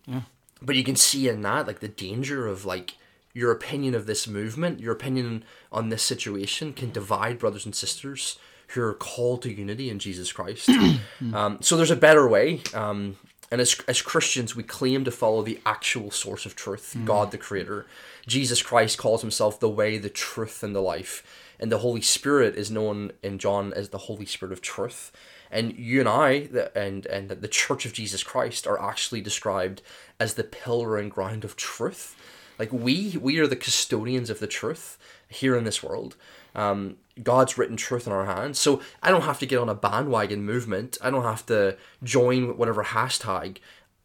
But 0.61 0.75
you 0.75 0.83
can 0.83 0.95
see 0.95 1.27
in 1.27 1.41
that 1.41 1.67
like 1.67 1.79
the 1.79 1.87
danger 1.87 2.47
of 2.47 2.65
like 2.65 2.95
your 3.33 3.51
opinion 3.51 3.95
of 3.95 4.05
this 4.05 4.27
movement, 4.27 4.79
your 4.79 4.93
opinion 4.93 5.43
on 5.71 5.89
this 5.89 6.03
situation 6.03 6.73
can 6.73 6.91
divide 6.91 7.39
brothers 7.39 7.65
and 7.65 7.75
sisters 7.75 8.37
who 8.69 8.81
are 8.81 8.93
called 8.93 9.41
to 9.41 9.51
unity 9.51 9.89
in 9.89 9.99
Jesus 9.99 10.31
Christ. 10.31 10.69
um, 11.33 11.57
so 11.61 11.75
there's 11.75 11.91
a 11.91 11.95
better 11.95 12.27
way. 12.27 12.61
Um, 12.73 13.17
and 13.51 13.59
as, 13.59 13.79
as 13.87 14.01
Christians, 14.01 14.55
we 14.55 14.63
claim 14.63 15.03
to 15.03 15.11
follow 15.11 15.41
the 15.41 15.59
actual 15.65 16.09
source 16.09 16.45
of 16.45 16.55
truth, 16.55 16.95
mm. 16.97 17.05
God 17.05 17.31
the 17.31 17.37
Creator. 17.37 17.85
Jesus 18.25 18.63
Christ 18.63 18.97
calls 18.97 19.21
himself 19.21 19.59
the 19.59 19.69
way, 19.69 19.97
the 19.97 20.09
truth, 20.09 20.63
and 20.63 20.73
the 20.73 20.81
life. 20.81 21.23
And 21.59 21.69
the 21.69 21.79
Holy 21.79 22.01
Spirit 22.01 22.55
is 22.55 22.71
known 22.71 23.11
in 23.21 23.37
John 23.37 23.73
as 23.73 23.89
the 23.89 23.97
Holy 23.99 24.25
Spirit 24.25 24.53
of 24.53 24.61
truth. 24.61 25.11
And 25.51 25.77
you 25.77 25.99
and 25.99 26.07
I, 26.07 26.47
the, 26.47 26.75
and 26.77 27.05
and 27.07 27.29
the 27.29 27.47
Church 27.49 27.85
of 27.85 27.91
Jesus 27.91 28.23
Christ, 28.23 28.65
are 28.65 28.81
actually 28.81 29.19
described 29.19 29.81
as 30.17 30.35
the 30.35 30.45
pillar 30.45 30.97
and 30.97 31.11
ground 31.11 31.43
of 31.43 31.57
truth. 31.57 32.15
Like 32.57 32.71
we, 32.71 33.17
we 33.19 33.37
are 33.39 33.47
the 33.47 33.57
custodians 33.57 34.29
of 34.29 34.39
the 34.39 34.47
truth 34.47 34.97
here 35.27 35.57
in 35.57 35.65
this 35.65 35.83
world. 35.83 36.15
Um, 36.55 36.97
God's 37.21 37.57
written 37.57 37.77
truth 37.77 38.07
in 38.07 38.13
our 38.13 38.25
hands, 38.25 38.57
so 38.57 38.81
I 39.03 39.11
don't 39.11 39.23
have 39.23 39.39
to 39.39 39.45
get 39.45 39.59
on 39.59 39.69
a 39.69 39.75
bandwagon 39.75 40.43
movement. 40.43 40.97
I 41.01 41.09
don't 41.09 41.23
have 41.23 41.45
to 41.47 41.77
join 42.03 42.57
whatever 42.57 42.83
hashtag. 42.83 43.57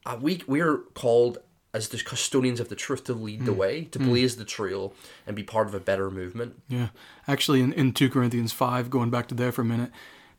Uh, 0.04 0.18
we 0.20 0.42
we 0.46 0.61
are 0.61 0.78
called 0.94 1.38
as 1.76 1.88
the 1.90 1.98
custodians 1.98 2.59
of 2.59 2.68
the 2.68 2.74
truth 2.74 3.04
to 3.04 3.12
lead 3.12 3.44
the 3.44 3.52
way, 3.52 3.85
to 3.85 3.98
blaze 3.98 4.37
the 4.37 4.46
trail, 4.46 4.94
and 5.26 5.37
be 5.37 5.42
part 5.42 5.66
of 5.66 5.74
a 5.74 5.80
better 5.80 6.11
movement. 6.11 6.61
Yeah, 6.68 6.88
actually, 7.28 7.61
in, 7.61 7.72
in 7.74 7.92
two 7.92 8.09
Corinthians 8.09 8.52
five, 8.52 8.88
going 8.88 9.11
back 9.11 9.28
to 9.28 9.35
there 9.35 9.52
for 9.52 9.61
a 9.61 9.66
minute, 9.66 9.90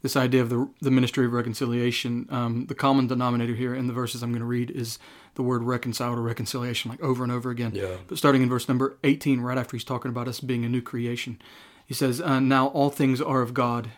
this 0.02 0.16
idea 0.16 0.42
of 0.42 0.50
the 0.50 0.68
the 0.82 0.92
ministry 0.92 1.26
of 1.26 1.34
reconciliation, 1.34 2.28
um, 2.30 2.66
the 2.66 2.76
common 2.76 3.08
denominator 3.08 3.54
here 3.54 3.76
in 3.76 3.88
the 3.88 3.94
verses 3.94 4.24
I'm 4.24 4.32
going 4.32 4.40
to 4.40 4.46
read 4.46 4.72
is 4.72 5.00
the 5.36 5.44
word 5.44 5.64
reconciled 5.64 6.18
or 6.18 6.22
reconciliation, 6.22 6.90
like 6.90 7.02
over 7.02 7.24
and 7.24 7.32
over 7.32 7.52
again. 7.52 7.72
Yeah. 7.76 7.98
But 8.08 8.18
starting 8.18 8.42
in 8.42 8.50
verse 8.50 8.68
number 8.68 8.98
18, 9.04 9.40
right 9.40 9.58
after 9.58 9.78
he's 9.78 9.84
talking 9.84 10.10
about 10.10 10.28
us 10.28 10.40
being 10.40 10.66
a 10.66 10.70
new 10.70 10.82
creation, 10.82 11.40
he 11.88 11.94
says, 11.96 12.22
uh, 12.22 12.40
"Now 12.40 12.68
all 12.68 12.92
things 12.92 13.20
are 13.22 13.42
of 13.42 13.54
God, 13.56 13.90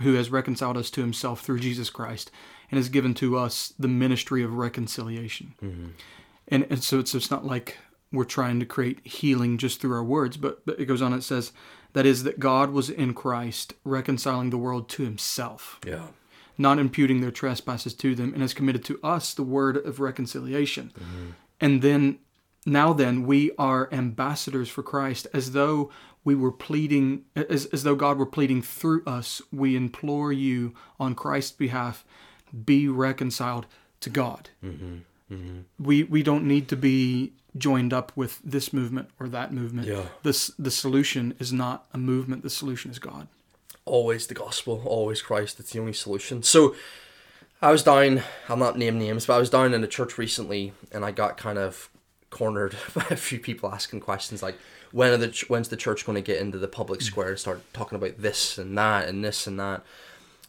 who 0.00 0.14
has 0.14 0.30
reconciled 0.30 0.76
us 0.76 0.90
to 0.90 1.00
Himself 1.02 1.40
through 1.42 1.60
Jesus 1.60 1.90
Christ, 1.90 2.30
and 2.70 2.78
has 2.78 2.88
given 2.88 3.14
to 3.14 3.36
us 3.38 3.72
the 3.78 3.86
ministry 3.88 4.42
of 4.42 4.54
reconciliation." 4.54 5.54
and 6.48 6.66
and 6.70 6.82
so 6.82 6.98
it's 6.98 7.14
it's 7.14 7.30
not 7.30 7.44
like 7.46 7.78
we're 8.12 8.24
trying 8.24 8.60
to 8.60 8.66
create 8.66 9.04
healing 9.06 9.58
just 9.58 9.80
through 9.80 9.92
our 9.94 10.04
words, 10.04 10.36
but, 10.36 10.64
but 10.64 10.78
it 10.78 10.84
goes 10.86 11.02
on. 11.02 11.12
It 11.12 11.22
says 11.22 11.52
that 11.94 12.06
is 12.06 12.22
that 12.24 12.38
God 12.38 12.70
was 12.70 12.88
in 12.88 13.12
Christ 13.14 13.74
reconciling 13.84 14.50
the 14.50 14.58
world 14.58 14.88
to 14.90 15.02
Himself, 15.04 15.80
Yeah. 15.84 16.08
not 16.56 16.78
imputing 16.78 17.20
their 17.20 17.32
trespasses 17.32 17.92
to 17.94 18.14
them, 18.14 18.32
and 18.32 18.40
has 18.42 18.54
committed 18.54 18.84
to 18.84 19.00
us 19.02 19.34
the 19.34 19.42
word 19.42 19.76
of 19.76 19.98
reconciliation. 19.98 20.92
And 21.60 21.82
then 21.82 22.18
now 22.66 22.92
then 22.92 23.26
we 23.26 23.50
are 23.58 23.88
ambassadors 23.92 24.68
for 24.68 24.82
Christ, 24.84 25.26
as 25.34 25.50
though 25.52 25.90
we 26.24 26.34
were 26.34 26.52
pleading, 26.52 27.24
as 27.36 27.66
as 27.66 27.82
though 27.82 27.94
God 27.94 28.18
were 28.18 28.26
pleading 28.26 28.62
through 28.62 29.04
us. 29.06 29.42
We 29.52 29.76
implore 29.76 30.32
you 30.32 30.74
on 30.98 31.14
Christ's 31.14 31.52
behalf, 31.52 32.04
be 32.64 32.88
reconciled 32.88 33.66
to 34.00 34.10
God 34.10 34.50
mm-hmm. 34.62 34.96
Mm-hmm. 35.32 35.60
we 35.78 36.02
we 36.02 36.22
don't 36.22 36.44
need 36.44 36.68
to 36.68 36.76
be 36.76 37.32
joined 37.56 37.92
up 37.92 38.12
with 38.14 38.40
this 38.44 38.72
movement 38.72 39.08
or 39.18 39.28
that 39.28 39.52
movement. 39.52 39.88
Yeah. 39.88 40.04
This 40.22 40.48
the 40.58 40.70
solution 40.70 41.34
is 41.38 41.52
not 41.52 41.86
a 41.92 41.98
movement. 41.98 42.42
The 42.42 42.50
solution 42.50 42.90
is 42.90 42.98
God. 42.98 43.28
always 43.86 44.26
the 44.26 44.34
gospel, 44.34 44.82
always 44.86 45.22
Christ. 45.22 45.60
It's 45.60 45.72
the 45.72 45.80
only 45.80 45.92
solution. 45.92 46.42
So 46.42 46.74
I 47.60 47.70
was 47.70 47.82
down, 47.82 48.22
I'll 48.48 48.56
not 48.56 48.78
name 48.78 48.98
names, 48.98 49.26
but 49.26 49.34
I 49.34 49.38
was 49.38 49.50
down 49.50 49.72
in 49.72 49.82
a 49.84 49.86
church 49.86 50.18
recently 50.18 50.72
and 50.92 51.04
I 51.04 51.10
got 51.10 51.36
kind 51.36 51.58
of 51.58 51.88
cornered 52.30 52.76
by 52.94 53.06
a 53.10 53.16
few 53.16 53.38
people 53.38 53.72
asking 53.72 54.00
questions 54.00 54.42
like, 54.42 54.58
when 54.94 55.12
are 55.12 55.16
the 55.16 55.28
ch- 55.28 55.50
when's 55.50 55.68
the 55.70 55.76
church 55.76 56.06
going 56.06 56.14
to 56.14 56.22
get 56.22 56.40
into 56.40 56.56
the 56.56 56.68
public 56.68 57.00
mm. 57.00 57.02
square 57.02 57.30
and 57.30 57.38
start 57.38 57.60
talking 57.72 57.96
about 57.96 58.18
this 58.18 58.56
and 58.58 58.78
that 58.78 59.08
and 59.08 59.24
this 59.24 59.44
and 59.46 59.58
that? 59.58 59.82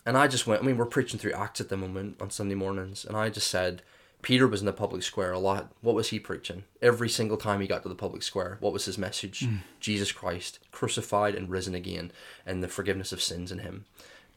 And 0.06 0.16
I 0.16 0.28
just 0.28 0.46
went, 0.46 0.62
I 0.62 0.66
mean, 0.66 0.78
we're 0.78 0.86
preaching 0.86 1.20
through 1.20 1.34
Acts 1.34 1.60
at 1.60 1.70
the 1.70 1.76
moment 1.76 2.22
on 2.22 2.30
Sunday 2.30 2.54
mornings, 2.54 3.06
and 3.06 3.18
I 3.18 3.30
just 3.30 3.48
said, 3.48 3.82
Peter 4.22 4.48
was 4.48 4.60
in 4.60 4.68
the 4.68 4.74
public 4.74 5.02
square 5.02 5.32
a 5.32 5.40
lot. 5.40 5.72
What 5.82 5.96
was 5.96 6.10
he 6.10 6.20
preaching? 6.20 6.64
Every 6.80 7.10
single 7.10 7.38
time 7.38 7.60
he 7.60 7.66
got 7.66 7.82
to 7.84 7.90
the 7.90 7.96
public 7.96 8.22
square, 8.22 8.58
what 8.60 8.72
was 8.72 8.86
his 8.86 9.00
message? 9.00 9.40
Mm. 9.40 9.62
Jesus 9.80 10.12
Christ, 10.12 10.60
crucified 10.72 11.34
and 11.34 11.50
risen 11.50 11.74
again, 11.74 12.12
and 12.46 12.62
the 12.62 12.68
forgiveness 12.68 13.12
of 13.12 13.24
sins 13.24 13.52
in 13.52 13.60
him. 13.60 13.86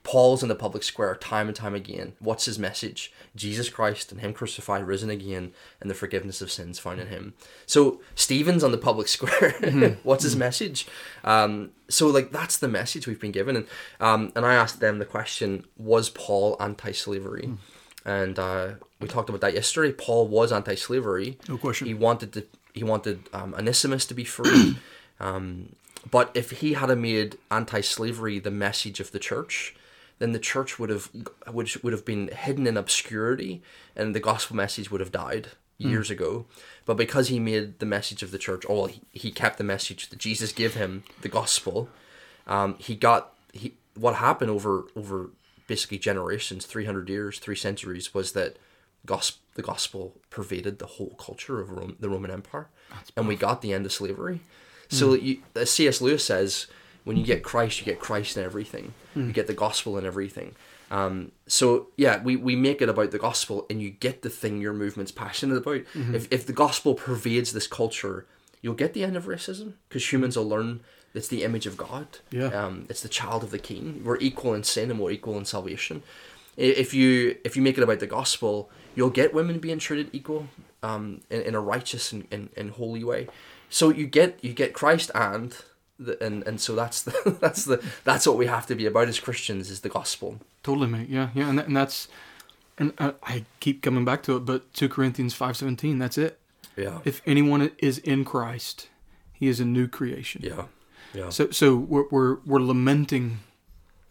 Paul's 0.09 0.43
in 0.43 0.49
the 0.49 0.55
public 0.55 0.83
square 0.85 1.15
time 1.17 1.49
and 1.49 1.55
time 1.55 1.75
again. 1.75 2.15
What's 2.19 2.47
his 2.47 2.59
message? 2.59 3.13
Jesus 3.37 3.69
Christ 3.69 4.11
and 4.11 4.23
him 4.23 4.33
crucified, 4.33 4.87
risen 4.87 5.11
again, 5.11 5.53
and 5.83 5.91
the 5.91 5.95
forgiveness 5.95 6.41
of 6.41 6.51
sins 6.51 6.79
found 6.79 6.99
in 6.99 7.09
him. 7.09 7.35
So 7.67 8.01
Stephen's 8.15 8.65
on 8.65 8.73
the 8.73 8.79
public 8.79 9.07
square. 9.17 9.99
What's 10.05 10.25
his 10.25 10.35
message? 10.35 10.87
Um, 11.25 11.73
so 11.91 12.07
like 12.07 12.33
that's 12.33 12.57
the 12.57 12.69
message 12.69 13.07
we've 13.07 13.21
been 13.21 13.33
given. 13.33 13.55
And 13.55 13.67
um, 14.01 14.33
and 14.35 14.47
I 14.47 14.55
asked 14.55 14.81
them 14.81 14.99
the 14.99 15.05
question: 15.05 15.67
Was 15.77 16.09
Paul 16.09 16.57
anti-slavery? 16.59 17.51
And 18.07 18.39
uh, 18.39 18.69
we 19.03 19.09
talked 19.09 19.29
about 19.29 19.43
that 19.43 19.53
yesterday. 19.53 19.93
Paul 19.93 20.27
was 20.27 20.53
anti-slavery. 20.53 21.37
No 21.51 21.59
question. 21.59 21.87
He 21.87 21.93
wanted 21.93 22.33
to. 22.33 22.47
He 22.73 22.83
wanted 22.83 23.29
um, 23.35 23.53
Onesimus 23.53 24.07
to 24.07 24.15
be 24.15 24.25
free. 24.25 24.79
um, 25.21 25.77
but 26.11 26.31
if 26.33 26.63
he 26.63 26.73
had 26.73 26.97
made 26.97 27.37
anti-slavery 27.51 28.39
the 28.39 28.51
message 28.51 29.01
of 29.01 29.13
the 29.13 29.19
church, 29.19 29.75
then 30.19 30.33
the 30.33 30.39
church 30.39 30.79
would 30.79 30.91
have 30.91 31.11
would 31.53 31.71
would 31.83 31.93
have 31.93 32.05
been 32.05 32.29
hidden 32.29 32.67
in 32.67 32.77
obscurity, 32.77 33.63
and 33.95 34.15
the 34.15 34.21
gospel 34.21 34.57
message 34.57 34.91
would 34.91 35.01
have 35.01 35.13
died 35.13 35.49
years 35.79 36.11
ago. 36.11 36.47
But 36.85 36.97
because 36.97 37.29
he 37.29 37.39
made 37.39 37.79
the 37.79 37.87
message 37.87 38.23
of 38.23 38.33
the 38.33 38.39
church, 38.39 38.65
oh, 38.69 38.75
well, 38.75 38.87
he, 38.87 39.01
he 39.13 39.31
kept 39.31 39.59
the 39.59 39.65
message 39.65 40.09
that 40.09 40.19
Jesus 40.19 40.53
gave 40.53 40.75
him, 40.75 41.05
the 41.23 41.29
gospel. 41.29 41.89
Um, 42.47 42.75
he 42.79 42.95
got 42.95 43.33
he. 43.53 43.75
What 43.95 44.17
happened 44.17 44.51
over 44.51 44.87
over 44.97 45.31
basically 45.67 45.99
generations, 45.99 46.67
three 46.67 46.85
hundred 46.85 47.09
years, 47.09 47.39
three 47.39 47.57
centuries, 47.57 48.15
was 48.15 48.33
that 48.33 48.57
gospel 49.07 49.41
the 49.55 49.63
gospel 49.63 50.15
pervaded 50.31 50.79
the 50.79 50.87
whole 50.87 51.17
culture 51.19 51.61
of 51.61 51.71
Rome, 51.71 51.97
the 51.99 52.09
Roman 52.09 52.31
Empire, 52.31 52.69
and 53.17 53.27
we 53.27 53.35
got 53.35 53.61
the 53.61 53.73
end 53.73 53.87
of 53.87 53.93
slavery. 53.93 54.41
So 54.89 55.15
you, 55.15 55.43
as 55.55 55.71
C.S. 55.71 56.01
Lewis 56.01 56.25
says, 56.25 56.67
when 57.09 57.17
you 57.17 57.25
get 57.25 57.43
Christ, 57.43 57.81
you 57.81 57.87
get 57.87 57.99
Christ 57.99 58.37
in 58.37 58.45
everything. 58.45 58.93
You 59.27 59.33
get 59.33 59.47
the 59.47 59.55
gospel 59.55 59.97
in 59.97 60.05
everything. 60.05 60.55
Um, 60.91 61.33
so 61.47 61.89
yeah, 61.97 62.23
we, 62.23 62.37
we 62.37 62.55
make 62.55 62.83
it 62.83 62.89
about 62.89 63.11
the 63.11 63.19
gospel, 63.19 63.67
and 63.71 63.81
you 63.81 63.91
get 63.91 64.23
the 64.23 64.31
thing 64.31 64.61
your 64.61 64.75
movement's 64.75 65.11
passionate 65.11 65.57
about. 65.57 65.81
If 66.15 66.31
if 66.31 66.47
the 66.47 66.53
gospel 66.53 66.95
pervades 66.95 67.53
this 67.53 67.67
culture, 67.67 68.27
you'll 68.61 68.75
get 68.75 68.93
the 68.93 69.05
end 69.05 69.17
of 69.17 69.25
racism 69.25 69.73
because 69.89 70.13
humans 70.13 70.37
will 70.37 70.49
learn 70.49 70.81
it's 71.15 71.29
the 71.29 71.43
image 71.43 71.67
of 71.67 71.77
God. 71.77 72.07
Yeah. 72.31 72.49
Um, 72.49 72.87
it's 72.89 73.03
the 73.03 73.09
child 73.09 73.43
of 73.43 73.51
the 73.51 73.59
King. 73.59 74.03
We're 74.05 74.19
equal 74.19 74.55
in 74.55 74.63
sin 74.63 74.91
and 74.91 75.01
we're 75.01 75.11
equal 75.11 75.39
in 75.39 75.45
salvation. 75.45 76.03
If 76.57 76.93
you 76.93 77.37
if 77.45 77.57
you 77.57 77.63
make 77.63 77.79
it 77.79 77.83
about 77.83 78.01
the 78.01 78.07
gospel, 78.07 78.71
you'll 78.95 79.11
get 79.11 79.33
women 79.33 79.59
being 79.59 79.79
treated 79.79 80.11
equal 80.13 80.49
um, 80.83 81.23
in, 81.31 81.41
in 81.43 81.55
a 81.55 81.61
righteous 81.61 82.13
and, 82.13 82.27
and, 82.31 82.51
and 82.57 82.71
holy 82.73 83.03
way. 83.03 83.29
So 83.71 83.89
you 83.91 84.07
get 84.07 84.39
you 84.43 84.53
get 84.53 84.75
Christ 84.75 85.11
and 85.15 85.57
the, 85.99 86.23
and 86.25 86.47
and 86.47 86.61
so 86.61 86.75
that's 86.75 87.03
the, 87.03 87.37
that's 87.41 87.65
the 87.65 87.83
that's 88.05 88.27
what 88.27 88.37
we 88.37 88.47
have 88.47 88.67
to 88.67 88.75
be 88.75 88.87
about 88.87 89.09
as 89.09 89.19
Christians 89.21 89.71
is 89.71 89.81
the 89.81 89.89
gospel. 89.89 90.39
Totally, 90.63 90.87
mate. 90.89 91.09
Yeah, 91.09 91.31
yeah, 91.35 91.49
and, 91.49 91.59
and 91.61 91.77
that's, 91.77 92.09
and 92.79 92.93
I, 92.99 93.15
I 93.23 93.45
keep 93.61 93.83
coming 93.83 94.05
back 94.05 94.23
to 94.25 94.37
it, 94.37 94.41
but 94.41 94.73
two 94.75 94.89
Corinthians 94.89 95.35
five 95.35 95.57
seventeen. 95.57 95.99
That's 95.99 96.19
it. 96.19 96.39
Yeah. 96.77 97.01
If 97.05 97.23
anyone 97.27 97.71
is 97.79 97.99
in 97.99 98.25
Christ, 98.25 98.89
he 99.33 99.49
is 99.49 99.59
a 99.61 99.65
new 99.65 99.89
creation. 99.89 100.43
Yeah. 100.45 100.65
Yeah. 101.15 101.31
So, 101.31 101.51
so 101.51 101.75
we're 101.75 102.05
we're, 102.11 102.37
we're 102.47 102.61
lamenting 102.61 103.39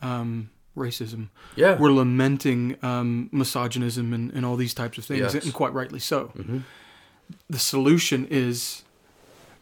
um, 0.02 0.50
racism. 0.76 1.30
Yeah. 1.56 1.78
We're 1.78 1.92
lamenting 1.94 2.76
um, 2.84 3.30
misogynism 3.32 4.14
and, 4.14 4.32
and 4.34 4.46
all 4.46 4.56
these 4.58 4.74
types 4.74 4.98
of 4.98 5.06
things, 5.06 5.34
Yes. 5.34 5.46
and 5.46 5.54
quite 5.54 5.74
rightly 5.74 6.00
so. 6.00 6.32
Mhm. 6.36 6.64
The 7.50 7.60
solution 7.60 8.28
is 8.30 8.84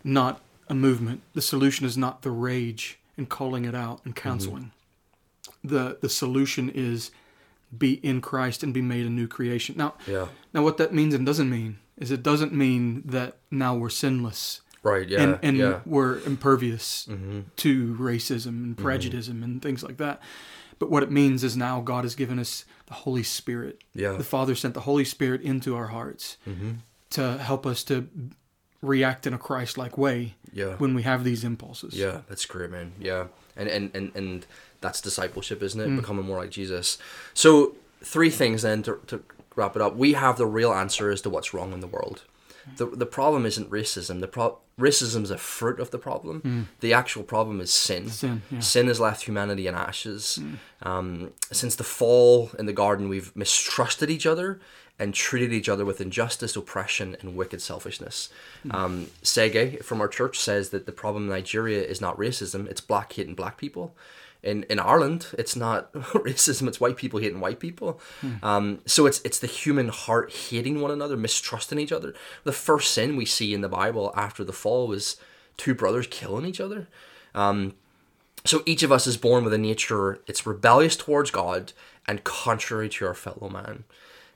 not 0.03 0.39
a 0.67 0.73
movement. 0.75 1.21
The 1.33 1.41
solution 1.41 1.85
is 1.85 1.97
not 1.97 2.21
the 2.21 2.31
rage 2.31 2.99
and 3.17 3.29
calling 3.29 3.65
it 3.65 3.75
out 3.75 4.01
and 4.05 4.15
counseling. 4.15 4.71
The 5.63 5.97
the 6.01 6.09
solution 6.09 6.69
is 6.69 7.11
be 7.77 7.93
in 8.05 8.21
Christ 8.21 8.63
and 8.63 8.73
be 8.73 8.81
made 8.81 9.05
a 9.05 9.09
new 9.09 9.27
creation. 9.27 9.75
Now, 9.77 9.95
Yeah. 10.07 10.27
now 10.53 10.63
what 10.63 10.77
that 10.77 10.93
means 10.93 11.13
and 11.13 11.25
doesn't 11.25 11.49
mean 11.49 11.77
is 11.97 12.11
it 12.11 12.23
doesn't 12.23 12.53
mean 12.53 13.01
that 13.05 13.37
now 13.51 13.75
we're 13.75 13.89
sinless 13.89 14.61
Right. 14.83 15.07
Yeah. 15.09 15.21
and 15.21 15.39
and 15.41 15.57
yeah. 15.57 15.79
we're 15.85 16.19
impervious 16.25 17.07
Mm-hmm. 17.09 17.39
to 17.57 17.95
racism 17.99 18.63
and 18.63 18.77
prejudice 18.77 19.27
and 19.27 19.61
things 19.61 19.83
like 19.83 19.97
that. 19.97 20.21
But 20.77 20.91
what 20.91 21.03
it 21.03 21.11
means 21.11 21.43
is 21.43 21.55
now 21.57 21.79
God 21.81 22.03
has 22.03 22.15
given 22.15 22.37
us 22.37 22.65
the 22.87 22.93
Holy 22.93 23.23
Spirit. 23.23 23.83
Yeah. 23.93 24.13
The 24.17 24.23
Father 24.23 24.55
sent 24.55 24.73
the 24.73 24.81
Holy 24.81 25.05
Spirit 25.05 25.41
into 25.41 25.75
our 25.75 25.87
hearts 25.87 26.37
Mm-hmm. 26.47 26.71
to 27.11 27.37
help 27.37 27.65
us 27.65 27.83
to 27.85 28.07
react 28.85 29.25
in 29.27 29.33
a 29.33 29.37
Christ-like 29.37 29.97
way 29.97 30.35
Yeah. 30.53 30.75
when 30.77 30.93
we 30.95 31.03
have 31.03 31.23
these 31.23 31.43
impulses. 31.43 31.93
Yeah, 31.93 32.21
that's 32.29 32.45
great, 32.45 32.69
man. 32.71 32.93
Yeah, 32.99 33.27
and 33.57 33.67
and 33.69 33.91
and 33.95 34.11
and 34.15 34.45
that's 34.81 35.01
discipleship, 35.01 35.61
isn't 35.63 35.81
it? 35.81 35.87
Mm. 35.89 35.97
Becoming 35.97 36.25
more 36.25 36.37
like 36.37 36.51
Jesus. 36.51 36.97
So 37.33 37.75
three 38.03 38.29
things 38.29 38.61
then 38.61 38.83
to, 38.83 38.99
to 39.07 39.23
wrap 39.55 39.75
it 39.75 39.81
up. 39.81 39.95
We 39.95 40.13
have 40.13 40.37
the 40.37 40.45
real 40.45 40.71
answer 40.73 41.09
as 41.11 41.21
to 41.21 41.29
what's 41.29 41.53
wrong 41.53 41.73
in 41.73 41.79
the 41.79 41.87
world. 41.87 42.23
Mm. 42.69 42.77
The 42.77 42.85
the 42.85 43.05
problem 43.05 43.45
isn't 43.45 43.69
racism. 43.69 44.19
The 44.21 44.27
pro- 44.27 44.57
racism 44.79 45.23
is 45.23 45.31
a 45.31 45.37
fruit 45.37 45.79
of 45.79 45.89
the 45.91 45.97
problem. 45.99 46.41
Mm. 46.41 46.65
The 46.81 46.93
actual 46.93 47.23
problem 47.23 47.61
is 47.61 47.71
sin. 47.71 48.09
Sin, 48.09 48.41
yeah. 48.51 48.59
Sin 48.59 48.87
has 48.87 48.99
left 48.99 49.23
humanity 49.23 49.67
in 49.67 49.75
ashes. 49.75 50.39
Um, 50.81 51.31
since 51.51 51.75
the 51.75 51.83
fall 51.83 52.51
in 52.59 52.65
the 52.65 52.73
garden, 52.73 53.07
we've 53.09 53.31
mistrusted 53.35 54.09
each 54.09 54.25
other 54.25 54.59
and 54.97 55.13
treated 55.13 55.51
each 55.51 55.67
other 55.67 55.83
with 55.83 55.99
injustice, 55.99 56.55
oppression, 56.55 57.17
and 57.19 57.35
wicked 57.35 57.61
selfishness. 57.61 58.29
Um, 58.71 59.07
Sege 59.23 59.83
from 59.83 59.99
our 60.01 60.07
church 60.07 60.39
says 60.39 60.69
that 60.69 60.85
the 60.85 60.91
problem 60.91 61.23
in 61.23 61.29
Nigeria 61.29 61.83
is 61.83 61.99
not 61.99 62.17
racism; 62.17 62.67
it's 62.67 62.81
black 62.81 63.11
hating 63.13 63.35
black 63.35 63.57
people. 63.57 63.95
In 64.41 64.63
in 64.63 64.79
Ireland, 64.79 65.27
it's 65.37 65.55
not 65.55 65.91
racism; 65.93 66.67
it's 66.67 66.79
white 66.79 66.97
people 66.97 67.19
hating 67.19 67.39
white 67.41 67.59
people. 67.59 67.99
Um, 68.41 68.79
so 68.85 69.05
it's 69.05 69.21
it's 69.25 69.39
the 69.39 69.47
human 69.47 69.89
heart 69.89 70.31
hating 70.31 70.79
one 70.81 70.91
another, 70.91 71.17
mistrusting 71.17 71.79
each 71.79 71.91
other. 71.91 72.13
The 72.43 72.53
first 72.53 72.93
sin 72.93 73.15
we 73.15 73.25
see 73.25 73.53
in 73.53 73.61
the 73.61 73.69
Bible 73.69 74.13
after 74.15 74.43
the 74.43 74.53
fall 74.53 74.87
was 74.87 75.17
two 75.57 75.73
brothers 75.75 76.07
killing 76.09 76.45
each 76.45 76.61
other. 76.61 76.87
Um, 77.33 77.73
so 78.45 78.61
each 78.65 78.83
of 78.83 78.91
us 78.91 79.07
is 79.07 79.17
born 79.17 79.43
with 79.43 79.53
a 79.53 79.57
nature 79.57 80.19
it's 80.27 80.45
rebellious 80.45 80.95
towards 80.95 81.31
God 81.31 81.73
and 82.07 82.23
contrary 82.23 82.87
to 82.89 83.07
our 83.07 83.13
fellow 83.13 83.49
man. 83.49 83.83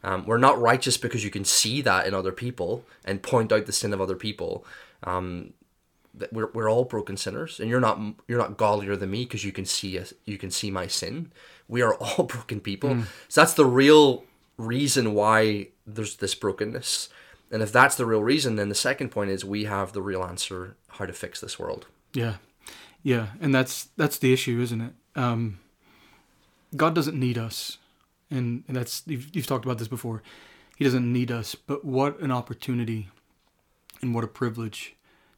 Um, 0.04 0.26
we're 0.26 0.38
not 0.38 0.60
righteous 0.60 0.98
because 0.98 1.24
you 1.24 1.30
can 1.30 1.46
see 1.46 1.82
that 1.82 2.08
in 2.08 2.14
other 2.14 2.32
people 2.32 2.86
and 3.04 3.22
point 3.22 3.52
out 3.52 3.66
the 3.66 3.74
sin 3.74 3.94
of 3.94 4.02
other 4.02 4.16
people. 4.16 4.66
Um, 5.04 5.54
that 6.14 6.34
we're, 6.34 6.50
we're 6.54 6.70
all 6.70 6.86
broken 6.86 7.18
sinners, 7.18 7.60
and 7.60 7.70
you're 7.70 7.80
not 7.80 8.00
you're 8.28 8.40
not 8.40 8.58
godlier 8.58 8.96
than 8.96 9.12
me 9.12 9.24
because 9.24 9.44
you 9.44 9.52
can 9.52 9.66
see 9.66 9.98
us, 10.00 10.14
you 10.26 10.38
can 10.38 10.52
see 10.52 10.72
my 10.72 10.88
sin. 10.88 11.32
We 11.68 11.82
are 11.82 11.94
all 11.96 12.24
broken 12.36 12.60
people. 12.60 13.04
So 13.28 13.42
that's 13.42 13.54
the 13.54 13.66
real 13.66 14.24
reason 14.58 15.14
why 15.14 15.70
there's 15.88 16.18
this 16.18 16.36
brokenness. 16.36 17.10
And 17.52 17.64
if 17.64 17.72
that's 17.72 17.96
the 17.96 18.06
real 18.06 18.22
reason, 18.22 18.58
then 18.58 18.70
the 18.70 18.76
second 18.76 19.10
point 19.10 19.32
is 19.32 19.44
we 19.44 19.64
have 19.64 19.94
the 19.94 20.02
real 20.02 20.24
answer 20.24 20.76
how 20.88 21.06
to 21.06 21.14
fix 21.14 21.40
this 21.42 21.58
world. 21.58 21.88
Yeah, 22.14 22.36
yeah, 23.02 23.28
and 23.42 23.54
that's 23.56 23.90
that's 23.98 24.18
the 24.18 24.34
issue, 24.34 24.62
isn't 24.62 24.82
it? 24.82 24.94
Um, 25.16 25.60
God 26.76 26.94
doesn't 26.94 27.20
need 27.20 27.38
us, 27.38 27.79
and, 28.32 28.64
and 28.68 28.76
that's 28.78 29.04
you've, 29.06 29.30
you've 29.36 29.48
talked 29.48 29.66
about 29.66 29.78
this 29.78 29.88
before. 29.88 30.22
He 30.78 30.84
doesn't 30.86 31.12
need 31.12 31.30
us, 31.32 31.56
but 31.56 31.84
what 31.84 32.20
an 32.20 32.32
opportunity, 32.32 33.10
and 34.02 34.16
what 34.16 34.24
a 34.24 34.28
privilege, 34.28 34.96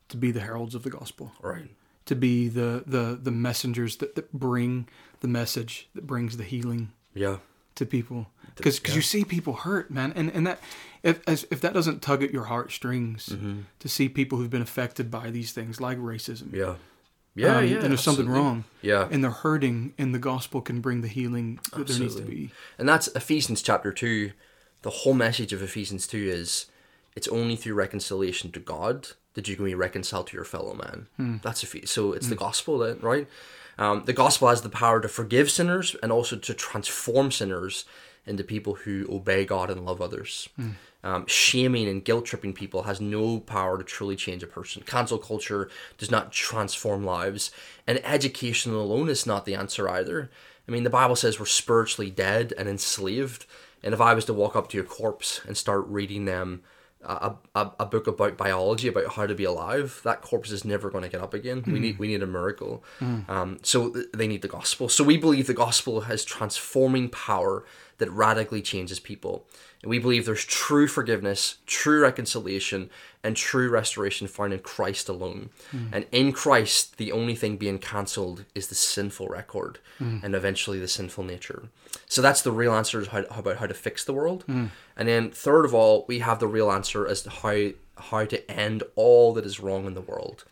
to 0.09 0.17
be 0.17 0.31
the 0.31 0.41
heralds 0.41 0.75
of 0.75 0.83
the 0.83 0.89
gospel, 0.91 1.31
Right. 1.41 1.69
to 2.05 2.15
be 2.15 2.47
the 2.47 2.83
the 2.85 3.17
the 3.21 3.31
messengers 3.31 3.97
that, 3.97 4.15
that 4.15 4.31
bring 4.33 4.87
the 5.21 5.27
message 5.27 5.89
that 5.95 6.05
brings 6.05 6.37
the 6.37 6.43
healing 6.43 6.91
Yeah. 7.13 7.37
to 7.75 7.85
people 7.85 8.27
because 8.55 8.81
yeah. 8.85 8.95
you 8.95 9.01
see 9.01 9.23
people 9.23 9.53
hurt 9.53 9.89
man 9.89 10.11
and 10.15 10.29
and 10.31 10.45
that 10.45 10.59
if 11.03 11.21
as, 11.27 11.47
if 11.49 11.61
that 11.61 11.73
doesn't 11.73 12.01
tug 12.01 12.21
at 12.23 12.31
your 12.31 12.45
heartstrings 12.45 13.29
Mm-hmm. 13.29 13.61
to 13.79 13.87
see 13.89 14.09
people 14.09 14.37
who've 14.37 14.49
been 14.49 14.61
affected 14.61 15.09
by 15.09 15.31
these 15.31 15.51
things 15.53 15.79
like 15.79 15.97
racism 15.97 16.51
Yeah. 16.53 16.75
Yeah, 17.35 17.57
um, 17.57 17.65
yeah. 17.67 17.75
and 17.77 17.83
there's 17.91 18.01
something 18.03 18.27
wrong 18.27 18.65
Yeah. 18.81 19.07
and 19.09 19.23
they're 19.23 19.31
hurting 19.31 19.93
and 19.97 20.13
the 20.13 20.19
gospel 20.19 20.59
can 20.61 20.81
bring 20.81 21.01
the 21.01 21.07
healing 21.07 21.59
that 21.75 21.87
there 21.87 21.99
needs 21.99 22.15
to 22.17 22.23
be 22.23 22.51
And 22.77 22.89
that's 22.89 23.07
Ephesians 23.09 23.61
chapter 23.61 23.93
2. 23.93 24.31
The 24.81 24.89
whole 24.89 25.13
message 25.13 25.53
of 25.53 25.61
Ephesians 25.61 26.07
2 26.07 26.17
is 26.17 26.65
it's 27.15 27.27
only 27.29 27.55
through 27.55 27.75
reconciliation 27.75 28.51
to 28.51 28.59
God 28.59 29.09
that 29.35 29.47
you 29.47 29.55
can 29.55 29.63
be 29.65 29.75
reconciled 29.75 30.27
to 30.27 30.35
your 30.35 30.43
fellow 30.43 30.73
man. 30.73 31.07
Hmm. 31.15 31.37
That's 31.41 31.63
Ephes- 31.63 31.89
so 31.89 32.11
it's 32.13 32.27
the 32.27 32.35
gospel 32.35 32.77
then, 32.79 32.99
right? 33.01 33.27
Um, 33.77 34.03
the 34.05 34.13
gospel 34.13 34.49
has 34.49 34.61
the 34.61 34.69
power 34.69 34.99
to 34.99 35.07
forgive 35.07 35.49
sinners 35.49 35.95
and 36.03 36.11
also 36.11 36.35
to 36.35 36.53
transform 36.53 37.31
sinners 37.31 37.85
into 38.25 38.43
people 38.43 38.75
who 38.75 39.05
obey 39.09 39.45
God 39.45 39.69
and 39.69 39.85
love 39.85 40.01
others. 40.01 40.47
Hmm. 40.55 40.69
Um, 41.03 41.25
shaming 41.25 41.87
and 41.87 42.05
guilt 42.05 42.25
tripping 42.25 42.53
people 42.53 42.83
has 42.83 43.01
no 43.01 43.39
power 43.39 43.77
to 43.77 43.83
truly 43.83 44.15
change 44.15 44.43
a 44.43 44.47
person. 44.47 44.83
Cancel 44.83 45.17
culture 45.17 45.69
does 45.97 46.11
not 46.11 46.31
transform 46.31 47.03
lives, 47.03 47.49
and 47.87 47.99
education 48.05 48.73
alone 48.73 49.09
is 49.09 49.25
not 49.25 49.45
the 49.45 49.55
answer 49.55 49.89
either. 49.89 50.29
I 50.67 50.71
mean, 50.71 50.83
the 50.83 50.91
Bible 50.91 51.15
says 51.15 51.39
we're 51.39 51.47
spiritually 51.47 52.11
dead 52.11 52.53
and 52.57 52.69
enslaved. 52.69 53.47
And 53.83 53.95
if 53.95 54.01
I 54.01 54.13
was 54.13 54.25
to 54.25 54.33
walk 54.33 54.55
up 54.55 54.69
to 54.69 54.79
a 54.79 54.83
corpse 54.83 55.41
and 55.47 55.57
start 55.57 55.87
reading 55.87 56.25
them 56.25 56.61
a, 57.03 57.33
a, 57.55 57.71
a 57.79 57.85
book 57.87 58.05
about 58.05 58.37
biology 58.37 58.87
about 58.87 59.13
how 59.13 59.25
to 59.25 59.33
be 59.33 59.43
alive, 59.43 60.01
that 60.03 60.21
corpse 60.21 60.51
is 60.51 60.63
never 60.63 60.91
going 60.91 61.03
to 61.03 61.09
get 61.09 61.19
up 61.19 61.33
again. 61.33 61.63
We 61.65 61.79
need 61.79 61.97
we 61.97 62.07
need 62.07 62.21
a 62.21 62.27
miracle. 62.27 62.83
Um, 63.27 63.57
so 63.63 63.89
th- 63.89 64.05
they 64.13 64.27
need 64.27 64.43
the 64.43 64.47
gospel. 64.47 64.87
So 64.87 65.03
we 65.03 65.17
believe 65.17 65.47
the 65.47 65.55
gospel 65.55 66.01
has 66.01 66.23
transforming 66.23 67.09
power 67.09 67.65
that 68.01 68.09
radically 68.09 68.63
changes 68.63 68.99
people. 68.99 69.45
And 69.83 69.91
we 69.91 69.99
believe 69.99 70.25
there's 70.25 70.43
true 70.43 70.87
forgiveness, 70.87 71.57
true 71.67 72.01
reconciliation, 72.01 72.89
and 73.23 73.37
true 73.37 73.69
restoration 73.69 74.27
found 74.27 74.53
in 74.53 74.59
Christ 74.59 75.07
alone. 75.07 75.51
Hmm. 75.69 75.85
And 75.91 76.07
in 76.11 76.31
Christ, 76.31 76.97
the 76.97 77.11
only 77.11 77.35
thing 77.35 77.57
being 77.57 77.77
cancelled 77.77 78.45
is 78.55 78.67
the 78.67 78.75
sinful 78.75 79.27
record 79.27 79.77
hmm. 79.99 80.17
and 80.23 80.33
eventually 80.33 80.79
the 80.79 80.87
sinful 80.87 81.23
nature. 81.23 81.69
So 82.07 82.23
that's 82.23 82.41
the 82.41 82.51
real 82.51 82.73
answer 82.73 83.05
how, 83.05 83.19
about 83.29 83.57
how 83.57 83.67
to 83.67 83.73
fix 83.75 84.03
the 84.03 84.13
world. 84.13 84.45
Hmm. 84.47 84.67
And 84.97 85.07
then 85.07 85.29
third 85.29 85.65
of 85.65 85.75
all, 85.75 86.05
we 86.07 86.19
have 86.19 86.39
the 86.39 86.47
real 86.47 86.71
answer 86.71 87.07
as 87.07 87.21
to 87.21 87.29
how 87.29 87.69
how 88.09 88.25
to 88.25 88.49
end 88.49 88.81
all 88.95 89.31
that 89.33 89.45
is 89.45 89.59
wrong 89.59 89.85
in 89.85 89.93
the 89.93 90.01
world. 90.01 90.43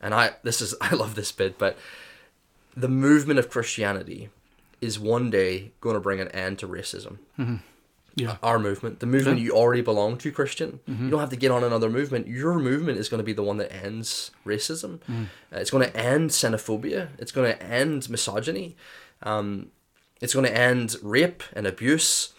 And 0.00 0.14
I 0.14 0.34
this 0.44 0.60
is 0.60 0.76
I 0.80 0.94
love 0.94 1.16
this 1.16 1.32
bit, 1.32 1.58
but 1.58 1.76
the 2.76 2.88
movement 2.88 3.40
of 3.40 3.50
Christianity 3.50 4.30
is 4.82 4.98
one 4.98 5.30
day 5.30 5.72
going 5.80 5.94
to 5.94 6.00
bring 6.00 6.20
an 6.20 6.28
end 6.28 6.58
to 6.58 6.66
racism 6.68 7.16
yeah 8.14 8.36
our 8.42 8.58
movement, 8.58 9.00
the 9.00 9.06
movement 9.06 9.38
you 9.38 9.52
already 9.52 9.80
belong 9.80 10.18
to, 10.18 10.30
Christian. 10.30 10.80
You 10.86 11.08
don't 11.10 11.20
have 11.20 11.30
to 11.30 11.36
get 11.44 11.50
on 11.50 11.64
another 11.64 11.88
movement. 11.88 12.26
Your 12.28 12.58
movement 12.58 12.98
is 12.98 13.08
going 13.08 13.22
to 13.24 13.24
be 13.24 13.32
the 13.32 13.42
one 13.50 13.56
that 13.56 13.72
ends 13.72 14.30
racism. 14.44 15.00
Uh, 15.08 15.56
it's 15.62 15.70
going 15.70 15.84
to 15.88 15.96
end 15.96 16.28
xenophobia. 16.30 17.08
It's 17.18 17.32
going 17.32 17.50
to 17.52 17.62
end 17.62 18.10
misogyny. 18.10 18.76
Um, 19.22 19.68
it's 20.20 20.34
going 20.34 20.44
to 20.44 20.54
end 20.54 20.96
rape 21.02 21.42
and 21.56 21.66
abuse. 21.66 22.34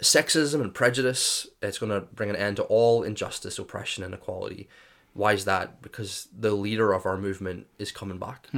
sexism 0.00 0.60
and 0.60 0.74
prejudice. 0.74 1.46
It's 1.62 1.78
going 1.78 1.92
to 1.92 2.02
bring 2.18 2.28
an 2.30 2.36
end 2.36 2.56
to 2.56 2.64
all 2.64 3.02
injustice, 3.02 3.58
oppression, 3.58 4.04
and 4.04 4.12
inequality. 4.12 4.68
Why 5.14 5.32
is 5.32 5.44
that? 5.46 5.80
Because 5.80 6.28
the 6.38 6.52
leader 6.52 6.92
of 6.92 7.06
our 7.06 7.16
movement 7.16 7.66
is 7.78 7.90
coming 7.92 8.18
back. 8.18 8.48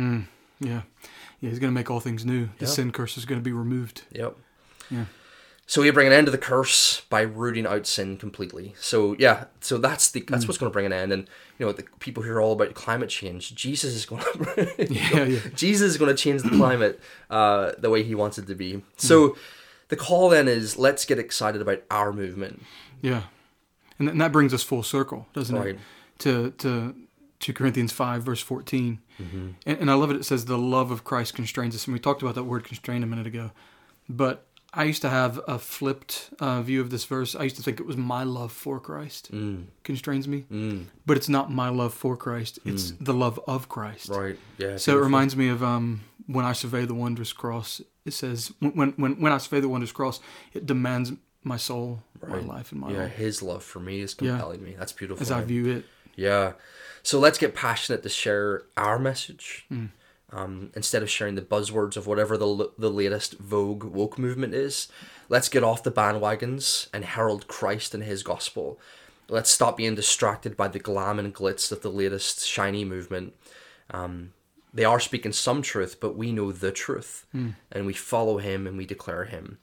Yeah. 0.61 0.83
Yeah, 1.41 1.51
he's 1.51 1.59
going 1.59 1.71
to 1.73 1.75
make 1.79 1.91
all 1.91 2.01
things 2.01 2.25
new. 2.25 2.47
The 2.59 2.65
Yeah. 2.65 2.71
sin 2.71 2.93
curse 2.93 3.17
is 3.19 3.25
going 3.25 3.41
to 3.41 3.45
be 3.45 3.53
removed. 3.53 4.03
Yep. 4.13 4.37
Yeah. 4.91 5.05
So 5.69 5.83
we 5.83 5.91
bring 5.91 6.07
an 6.07 6.13
end 6.13 6.27
to 6.29 6.31
the 6.31 6.39
curse 6.39 7.01
by 7.11 7.23
rooting 7.23 7.67
out 7.67 7.87
sin 7.89 8.17
completely. 8.19 8.75
So 8.79 9.17
yeah, 9.19 9.47
so 9.61 9.79
that's 9.79 10.11
the 10.13 10.21
that's 10.29 10.47
what's 10.47 10.59
going 10.59 10.71
to 10.71 10.73
bring 10.73 10.87
an 10.87 10.93
end. 10.93 11.13
And 11.13 11.29
you 11.59 11.67
know, 11.67 11.73
the 11.73 11.83
people 11.99 12.23
who 12.23 12.31
are 12.31 12.41
all 12.41 12.53
about 12.53 12.75
climate 12.75 13.09
change, 13.09 13.53
Jesus 13.55 13.93
is 13.95 14.07
going 14.07 14.23
to 14.45 14.75
Yeah, 14.79 15.25
yeah. 15.25 15.41
Jesus 15.57 15.91
is 15.91 15.99
going 15.99 16.15
to 16.15 16.23
change 16.23 16.43
the 16.43 16.51
climate 16.51 17.01
uh, 17.31 17.73
the 17.79 17.91
way 17.91 18.05
He 18.05 18.15
wants 18.15 18.39
it 18.39 18.47
to 18.47 18.55
be. 18.55 18.83
So 18.97 19.37
the 19.89 19.97
call 19.97 20.29
then 20.29 20.47
is 20.47 20.79
let's 20.79 21.05
get 21.05 21.19
excited 21.19 21.61
about 21.61 21.83
our 21.91 22.13
movement. 22.13 22.63
Yeah. 23.03 23.25
And, 23.99 24.09
and 24.09 24.21
that 24.21 24.31
brings 24.31 24.55
us 24.55 24.63
full 24.63 24.85
circle, 24.85 25.27
doesn't 25.33 25.57
Right. 25.57 25.75
it? 25.75 25.79
To, 26.21 26.51
to 26.59 26.95
2 27.47 27.53
Corinthians 27.53 27.93
5, 27.93 28.25
verse 28.25 28.41
14. 28.41 28.99
Mm-hmm. 29.23 29.49
And, 29.67 29.79
and 29.79 29.89
I 29.91 29.95
love 29.95 30.11
it. 30.11 30.17
It 30.17 30.25
says, 30.25 30.47
the 30.47 30.59
love 30.59 30.91
of 30.91 31.05
Christ 31.05 31.35
constrains 31.35 31.77
us. 31.77 31.87
And 31.87 31.95
we 31.95 32.01
talked 32.01 32.21
about 32.21 32.35
that 32.35 32.43
word 32.43 32.65
constrain 32.65 33.05
a 33.05 33.07
minute 33.07 33.27
ago. 33.29 33.53
But 34.09 34.47
I 34.75 34.83
used 34.83 35.01
to 35.03 35.09
have 35.09 35.41
a 35.47 35.57
flipped 35.61 36.31
uh, 36.41 36.61
view 36.63 36.81
of 36.81 36.91
this 36.91 37.05
verse. 37.05 37.37
I 37.37 37.45
used 37.45 37.55
to 37.55 37.63
think 37.63 37.79
it 37.79 37.87
was 37.87 37.97
my 37.97 38.25
love 38.25 38.51
for 38.51 38.81
Christ 38.81 39.31
Mm, 39.33 39.67
constrains 39.85 40.27
me. 40.27 40.45
mm, 40.51 40.87
But 41.07 41.17
it's 41.17 41.29
not 41.29 41.53
my 41.53 41.69
love 41.69 41.95
for 41.95 42.17
Christ, 42.17 42.59
it's 42.65 42.95
the 43.01 43.15
love 43.15 43.39
of 43.47 43.69
Christ. 43.69 44.09
right. 44.09 44.37
Yeah. 44.59 44.77
So 44.77 44.99
it 44.99 45.03
reminds 45.03 45.37
me 45.37 45.49
of 45.49 45.63
um, 45.63 46.01
when 46.27 46.45
I 46.45 46.53
survey 46.53 46.85
the 46.85 46.95
wondrous 46.95 47.33
cross. 47.33 47.81
It 48.05 48.13
says 48.13 48.53
when 48.59 48.91
when 48.97 49.21
when 49.21 49.33
I 49.33 49.39
survey 49.39 49.61
the 49.61 49.69
wondrous 49.69 49.93
cross, 49.93 50.19
it 50.53 50.67
demands 50.67 51.13
my 51.45 51.57
soul, 51.57 52.03
my 52.29 52.41
life, 52.41 52.73
and 52.73 52.81
my 52.81 52.91
Yeah, 52.93 53.03
all 53.03 53.07
His 53.09 53.41
love 53.41 53.63
for 53.63 53.79
me 53.81 54.01
is 54.01 54.17
Yeah. 54.21 54.31
compelling 54.33 54.63
me. 54.65 54.75
That's 54.77 54.93
beautiful. 54.93 55.23
as 55.23 55.31
I 55.31 55.41
view 55.43 55.67
it. 55.69 55.85
Yeah. 56.17 56.53
So 57.03 57.21
let's 57.21 57.39
get 57.39 57.55
passionate 57.55 58.03
to 58.03 58.09
share 58.09 58.63
our 58.77 58.99
message 58.99 59.65
Hmm. 59.69 59.87
um, 60.33 60.71
instead 60.75 61.03
of 61.05 61.11
sharing 61.11 61.37
the 61.37 61.43
buzzwords 61.43 61.97
of 61.97 62.07
whatever 62.09 62.37
the, 62.37 62.71
the 62.77 62.91
latest 62.91 63.39
Vogue 63.39 63.85
woke 63.85 64.19
movement 64.19 64.55
is. 64.55 64.89
Let's 65.29 65.49
get 65.49 65.63
off 65.63 65.85
the 65.85 65.93
bandwagons 65.93 66.89
and 66.93 67.05
herald 67.05 67.47
Christ 67.47 67.95
and 67.95 68.03
his 68.03 68.23
gospel. 68.25 68.81
Let's 69.29 69.51
stop 69.51 69.77
being 69.77 69.95
distracted 69.95 70.57
by 70.57 70.69
the 70.69 70.79
glam 70.81 71.19
and 71.21 71.33
glitz 71.35 71.71
of 71.71 71.83
the 71.83 71.91
latest 71.91 72.45
shiny 72.47 72.85
movement. 72.85 73.35
Um, 73.91 74.33
they 74.75 74.85
are 74.85 75.01
speaking 75.01 75.33
some 75.33 75.63
truth, 75.63 76.01
but 76.01 76.17
we 76.17 76.33
know 76.33 76.51
the 76.53 76.73
truth, 76.73 77.25
Hmm. 77.33 77.51
and 77.71 77.87
we 77.87 77.93
follow 77.93 78.39
him 78.39 78.67
and 78.67 78.77
we 78.77 78.85
declare 78.87 79.25
him. 79.27 79.59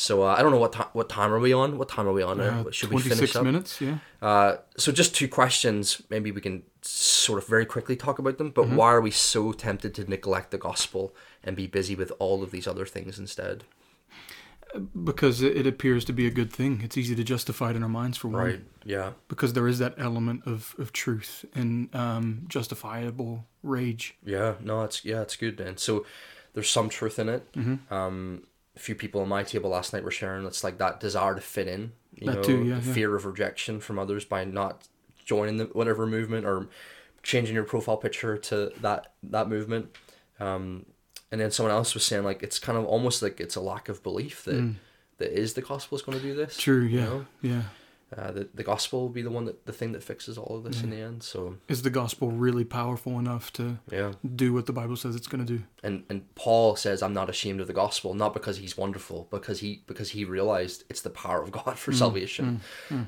So 0.00 0.22
uh, 0.22 0.34
I 0.36 0.42
don't 0.42 0.50
know 0.50 0.58
what 0.58 0.72
ti- 0.72 0.90
what 0.94 1.10
time 1.10 1.30
are 1.30 1.38
we 1.38 1.52
on? 1.52 1.76
What 1.76 1.90
time 1.90 2.08
are 2.08 2.12
we 2.12 2.22
on? 2.22 2.38
now? 2.38 2.64
Uh, 2.66 2.70
Should 2.70 2.90
we 2.90 3.02
finish 3.02 3.18
six 3.18 3.36
up? 3.36 3.44
minutes. 3.44 3.80
Yeah. 3.82 3.98
Uh, 4.22 4.56
so 4.78 4.92
just 4.92 5.14
two 5.14 5.28
questions. 5.28 6.00
Maybe 6.08 6.32
we 6.32 6.40
can 6.40 6.62
sort 6.80 7.38
of 7.42 7.46
very 7.46 7.66
quickly 7.66 7.96
talk 7.96 8.18
about 8.18 8.38
them. 8.38 8.50
Mm-hmm. 8.50 8.70
But 8.70 8.76
why 8.76 8.92
are 8.92 9.02
we 9.02 9.10
so 9.10 9.52
tempted 9.52 9.94
to 9.96 10.08
neglect 10.08 10.52
the 10.52 10.58
gospel 10.58 11.14
and 11.44 11.54
be 11.54 11.66
busy 11.66 11.94
with 11.94 12.12
all 12.18 12.42
of 12.42 12.50
these 12.50 12.66
other 12.66 12.86
things 12.86 13.18
instead? 13.18 13.64
Because 15.04 15.42
it, 15.42 15.54
it 15.54 15.66
appears 15.66 16.06
to 16.06 16.14
be 16.14 16.26
a 16.26 16.30
good 16.30 16.50
thing. 16.50 16.80
It's 16.82 16.96
easy 16.96 17.14
to 17.16 17.24
justify 17.24 17.70
it 17.70 17.76
in 17.76 17.82
our 17.82 17.88
minds 17.88 18.16
for 18.16 18.28
one. 18.28 18.42
Right. 18.42 18.60
Yeah. 18.84 19.12
Because 19.28 19.52
there 19.52 19.68
is 19.68 19.80
that 19.80 19.94
element 19.98 20.44
of, 20.46 20.74
of 20.78 20.94
truth 20.94 21.44
and 21.54 21.94
um, 21.94 22.46
justifiable 22.48 23.44
rage. 23.62 24.16
Yeah. 24.24 24.54
No, 24.60 24.82
it's 24.84 25.04
yeah, 25.04 25.20
it's 25.20 25.36
good, 25.36 25.58
man. 25.58 25.76
So 25.76 26.06
there's 26.54 26.70
some 26.70 26.88
truth 26.88 27.18
in 27.18 27.28
it. 27.28 27.52
Mm-hmm. 27.52 27.92
Um, 27.92 28.44
a 28.80 28.82
few 28.82 28.94
people 28.94 29.20
on 29.20 29.28
my 29.28 29.42
table 29.42 29.68
last 29.70 29.92
night 29.92 30.02
were 30.02 30.10
sharing 30.10 30.46
it's 30.46 30.64
like 30.64 30.78
that 30.78 31.00
desire 31.00 31.34
to 31.34 31.40
fit 31.40 31.68
in. 31.68 31.92
You 32.14 32.26
That 32.28 32.36
know, 32.36 32.42
too, 32.42 32.64
yeah, 32.64 32.80
fear 32.80 33.14
of 33.14 33.26
rejection 33.26 33.78
from 33.80 33.98
others 33.98 34.24
by 34.24 34.44
not 34.44 34.88
joining 35.24 35.58
the 35.58 35.64
whatever 35.66 36.06
movement 36.06 36.46
or 36.46 36.68
changing 37.22 37.54
your 37.54 37.64
profile 37.64 37.98
picture 37.98 38.36
to 38.38 38.72
that 38.80 39.12
that 39.22 39.48
movement. 39.48 39.96
Um, 40.40 40.86
and 41.30 41.40
then 41.40 41.50
someone 41.50 41.74
else 41.74 41.92
was 41.94 42.04
saying 42.04 42.24
like 42.24 42.42
it's 42.42 42.58
kind 42.58 42.78
of 42.78 42.84
almost 42.86 43.22
like 43.22 43.38
it's 43.38 43.54
a 43.54 43.60
lack 43.60 43.88
of 43.90 44.02
belief 44.02 44.44
that 44.44 44.74
that 45.18 45.30
is 45.38 45.52
the 45.54 45.60
gospel 45.62 45.96
is 45.96 46.02
going 46.02 46.18
to 46.18 46.24
do 46.24 46.34
this. 46.34 46.56
Mm. 46.56 46.60
True. 46.60 46.82
you 46.82 46.98
Yeah. 46.98 47.04
know? 47.04 47.26
Yeah. 47.42 47.62
Uh, 48.16 48.32
the, 48.32 48.48
the 48.52 48.64
gospel 48.64 49.02
will 49.02 49.08
be 49.08 49.22
the 49.22 49.30
one 49.30 49.44
that 49.44 49.66
the 49.66 49.72
thing 49.72 49.92
that 49.92 50.02
fixes 50.02 50.36
all 50.36 50.56
of 50.56 50.64
this 50.64 50.82
in 50.82 50.90
the 50.90 50.96
end. 51.00 51.22
So 51.22 51.56
Is 51.68 51.82
the 51.82 51.90
gospel 51.90 52.30
really 52.32 52.64
powerful 52.64 53.18
enough 53.20 53.52
to 53.52 53.78
yeah. 53.92 54.12
do 54.34 54.52
what 54.52 54.66
the 54.66 54.72
Bible 54.72 54.96
says 54.96 55.14
it's 55.14 55.28
going 55.28 55.46
to 55.46 55.52
do? 55.58 55.62
and 55.84 56.02
and 56.10 56.34
Paul 56.34 56.74
says 56.74 57.02
I'm 57.02 57.14
not 57.14 57.30
ashamed 57.30 57.60
of 57.60 57.66
the 57.68 57.72
gospel 57.72 58.14
not 58.14 58.34
because 58.34 58.56
he's 58.58 58.76
wonderful 58.76 59.28
because 59.30 59.60
he 59.60 59.82
because 59.86 60.10
he 60.10 60.24
realized 60.24 60.82
it's 60.90 61.02
the 61.02 61.10
power 61.10 61.40
of 61.42 61.52
God 61.60 61.78
for 61.78 61.92
salvation 61.92 62.60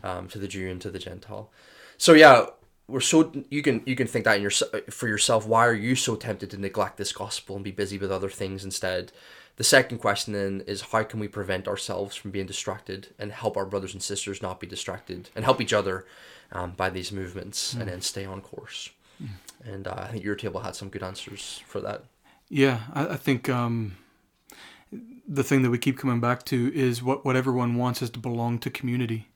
Um, 0.05 0.29
to 0.29 0.39
the 0.39 0.49
Jew 0.49 0.71
and 0.71 0.81
to 0.83 0.91
the 0.91 1.01
Gentile 1.01 1.51
so 1.99 2.13
yeah 2.13 2.47
we're 2.89 3.01
so 3.01 3.33
you 3.51 3.63
can 3.63 3.83
you 3.87 3.97
can 3.97 4.07
think 4.07 4.25
that 4.25 4.37
in 4.37 4.43
your 4.43 4.51
for 4.91 5.09
yourself 5.09 5.47
why 5.47 5.67
are 5.67 5.75
you 5.75 5.95
so 5.97 6.15
tempted 6.17 6.51
to 6.51 6.59
neglect 6.59 6.97
this 6.97 7.13
gospel 7.13 7.57
and 7.57 7.65
be 7.65 7.71
busy 7.73 7.99
with 7.99 8.11
other 8.13 8.29
things 8.31 8.65
instead 8.65 9.11
the 9.57 9.65
second 9.65 9.99
question 9.99 10.33
then 10.33 10.63
is 10.67 10.81
how 10.81 11.03
can 11.03 11.21
we 11.21 11.29
prevent 11.29 11.69
ourselves 11.69 12.17
from 12.17 12.31
being 12.31 12.47
distracted 12.47 13.09
and 13.19 13.33
help 13.33 13.57
our 13.57 13.67
brothers 13.67 13.93
and 13.93 14.03
sisters 14.03 14.41
not 14.43 14.61
be 14.61 14.67
distracted 14.67 15.31
and 15.37 15.45
help 15.45 15.61
each 15.61 15.73
other 15.73 16.07
um, 16.53 16.73
by 16.73 16.91
these 16.91 17.13
movements 17.13 17.75
and 17.75 17.89
then 17.89 18.01
stay 18.01 18.25
on 18.25 18.41
course. 18.41 18.91
And 19.65 19.87
uh, 19.87 19.95
I 19.97 20.09
think 20.09 20.25
your 20.25 20.35
table 20.35 20.61
had 20.61 20.75
some 20.75 20.89
good 20.89 21.03
answers 21.03 21.63
for 21.67 21.81
that. 21.83 22.05
Yeah, 22.49 22.81
I, 22.93 23.09
I 23.09 23.17
think 23.17 23.49
um, 23.49 23.97
the 25.29 25.45
thing 25.45 25.63
that 25.63 25.71
we 25.71 25.79
keep 25.79 25.99
coming 25.99 26.21
back 26.21 26.45
to 26.47 26.73
is 26.75 27.03
what 27.03 27.25
what 27.25 27.37
everyone 27.37 27.77
wants 27.77 28.03
is 28.03 28.11
to 28.11 28.19
belong 28.19 28.59
to 28.61 28.71
community. 28.71 29.29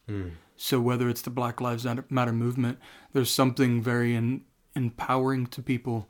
So 0.57 0.81
whether 0.81 1.09
it's 1.09 1.22
the 1.22 1.31
Black 1.31 1.61
Lives 1.61 1.85
Matter- 1.85 2.05
Matter 2.11 2.33
movement, 2.33 2.79
there's 3.12 3.31
something 3.31 3.83
very 3.83 4.14
in, 4.14 4.42
empowering 4.74 5.46
to 5.48 5.62
people 5.62 6.09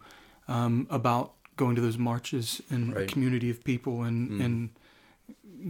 um, 0.48 0.86
about 0.90 1.35
going 1.56 1.74
to 1.76 1.80
those 1.82 1.98
marches 1.98 2.60
and 2.70 2.96
a 2.96 3.06
community 3.06 3.50
of 3.50 3.62
people 3.64 4.02
and 4.02 4.40
and 4.40 4.70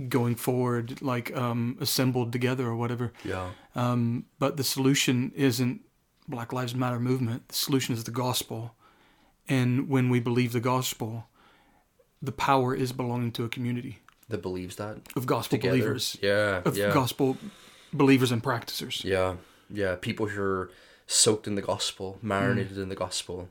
going 0.09 0.35
forward 0.35 1.01
like 1.01 1.35
um, 1.37 1.77
assembled 1.81 2.33
together 2.33 2.67
or 2.67 2.77
whatever. 2.77 3.13
yeah 3.25 3.51
Um, 3.75 4.27
but 4.39 4.57
the 4.57 4.65
solution 4.65 5.33
isn't 5.37 5.81
Black 6.29 6.53
Lives 6.53 6.75
Matter 6.75 6.99
movement. 7.01 7.49
The 7.49 7.55
solution 7.55 7.95
is 7.95 8.05
the 8.05 8.11
gospel. 8.11 8.75
And 9.49 9.89
when 9.89 10.11
we 10.11 10.19
believe 10.21 10.53
the 10.53 10.61
gospel, 10.61 11.29
the 12.21 12.33
power 12.33 12.75
is 12.75 12.93
belonging 12.93 13.31
to 13.33 13.45
a 13.45 13.49
community 13.49 14.01
that 14.29 14.43
believes 14.43 14.75
that 14.77 14.97
of 15.15 15.25
gospel 15.27 15.57
together. 15.59 15.77
believers, 15.79 16.17
Yeah, 16.21 16.63
of 16.65 16.77
yeah, 16.77 16.93
gospel 16.93 17.37
believers 17.93 18.33
and 18.33 18.43
practicers. 18.43 19.03
yeah, 19.05 19.37
yeah. 19.71 19.95
People 20.01 20.27
who 20.27 20.43
are 20.43 20.71
soaked 21.07 21.47
in 21.47 21.55
the 21.55 21.63
gospel, 21.63 22.19
marinated 22.23 22.77
in 22.77 22.89
the 22.89 22.97
gospel, 22.97 23.49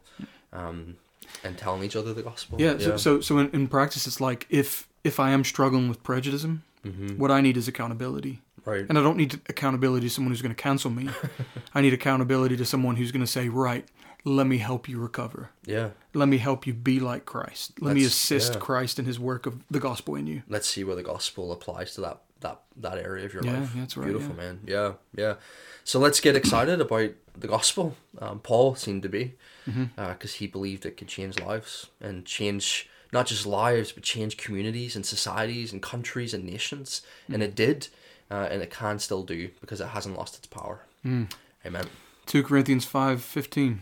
um, 0.52 0.98
and 1.44 1.58
telling 1.58 1.84
each 1.84 1.96
other 1.96 2.14
the 2.14 2.24
gospel. 2.24 2.60
Yeah. 2.62 2.78
So, 2.78 2.98
so, 2.98 3.22
so 3.22 3.38
in, 3.40 3.50
in 3.52 3.68
practice, 3.68 4.08
it's 4.08 4.20
like 4.22 4.46
if 4.50 4.88
if 5.04 5.20
I 5.20 5.32
am 5.32 5.44
struggling 5.44 5.88
with 5.90 6.02
prejudice, 6.04 6.46
Mhm. 6.46 7.18
what 7.18 7.32
I 7.32 7.42
need 7.42 7.58
is 7.58 7.68
accountability. 7.68 8.42
right. 8.66 8.86
And 8.90 8.98
I 8.98 9.02
don't 9.04 9.18
need 9.18 9.40
accountability 9.50 10.08
to 10.08 10.14
someone 10.14 10.32
who's 10.32 10.42
going 10.42 10.54
to 10.56 10.62
cancel 10.62 10.90
me. 10.92 11.10
I 11.76 11.82
need 11.82 11.94
accountability 11.94 12.58
to 12.58 12.66
someone 12.66 12.96
who's 12.96 13.12
going 13.12 13.26
to 13.26 13.32
say, 13.32 13.48
right, 13.50 13.86
let 14.24 14.48
me 14.48 14.58
help 14.58 14.90
you 14.90 15.00
recover. 15.00 15.50
Yeah. 15.66 15.90
Let 16.16 16.28
me 16.30 16.38
help 16.40 16.66
you 16.66 16.74
be 16.74 17.00
like 17.00 17.26
Christ. 17.26 17.74
Let 17.80 17.94
me 17.96 18.02
Let's- 18.02 18.14
assist 18.16 18.54
yeah. 18.54 18.60
Christ 18.60 18.98
in 19.00 19.06
his 19.06 19.20
work 19.20 19.46
of 19.46 19.64
the 19.70 19.80
gospel 19.80 20.16
in 20.16 20.26
you. 20.28 20.42
Let's 20.50 20.68
see 20.68 20.84
where 20.84 20.96
the 20.96 21.04
gospel 21.04 21.52
applies 21.52 21.94
to 21.96 22.02
that 22.02 22.22
that 22.42 22.62
that 22.78 22.98
area 22.98 23.26
of 23.26 23.34
your 23.34 23.44
Yeah, 23.44 23.60
life. 23.60 23.72
that's 23.76 23.96
right, 23.98 24.06
Beautiful 24.06 24.36
yeah. 24.36 24.42
man. 24.42 24.60
Yeah, 24.66 24.92
yeah. 25.16 25.36
So 25.84 26.00
let's 26.00 26.20
get 26.20 26.36
excited 26.36 26.82
about 26.82 27.12
the 27.38 27.48
gospel. 27.48 27.96
Um, 28.20 28.40
Paul 28.40 28.76
seemed 28.76 29.04
to 29.04 29.10
be, 29.10 29.36
Mm-hmm. 29.70 29.86
because 30.12 30.36
he 30.36 30.46
believed 30.48 30.86
it 30.86 30.96
could 30.98 31.08
change 31.08 31.40
lives 31.40 31.88
and 32.00 32.24
change 32.26 32.88
not 33.12 33.26
just 33.28 33.46
lives 33.46 33.92
but 33.92 34.04
change 34.04 34.36
communities 34.38 34.96
and 34.96 35.06
societies 35.06 35.72
and 35.74 35.82
countries 35.82 36.34
and 36.34 36.44
nations. 36.44 37.02
And 37.28 37.42
Mm. 37.42 37.46
it 37.46 37.56
did, 37.56 37.88
uh, 38.30 38.48
and 38.52 38.62
it 38.62 38.70
can 38.70 39.00
still 39.00 39.24
do 39.24 39.50
because 39.62 39.80
it 39.82 39.88
hasn't 39.88 40.18
lost 40.18 40.38
its 40.38 40.48
power. 40.48 40.82
Mm. 41.04 41.32
Amen. 41.66 41.86
2 42.28 42.44
Corinthians 42.44 42.86
5:15 42.86 43.80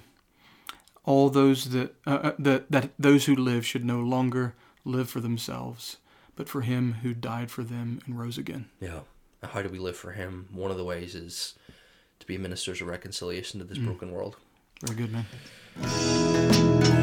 All 1.06 1.30
those 1.30 1.70
that 1.72 1.96
uh, 2.08 2.10
uh, 2.12 2.32
that 2.40 2.72
that 2.72 2.92
those 2.98 3.26
who 3.26 3.36
live 3.36 3.66
should 3.66 3.84
no 3.86 4.00
longer 4.00 4.54
live 4.86 5.10
for 5.10 5.20
themselves 5.20 5.98
but 6.36 6.50
for 6.50 6.62
him 6.62 6.94
who 7.04 7.14
died 7.14 7.52
for 7.52 7.64
them 7.64 8.00
and 8.06 8.20
rose 8.20 8.38
again. 8.38 8.70
Yeah. 8.80 9.02
How 9.44 9.62
do 9.62 9.70
we 9.70 9.80
live 9.80 9.98
for 9.98 10.12
him? 10.12 10.48
One 10.52 10.72
of 10.72 10.78
the 10.78 10.86
ways 10.86 11.16
is 11.16 11.56
to 12.20 12.28
be 12.28 12.38
ministers 12.38 12.82
of 12.82 12.88
reconciliation 12.88 13.60
to 13.60 13.66
this 13.66 13.78
mm. 13.78 13.86
broken 13.86 14.12
world. 14.12 14.38
Very 14.82 14.98
good, 14.98 15.12
man. 15.12 17.02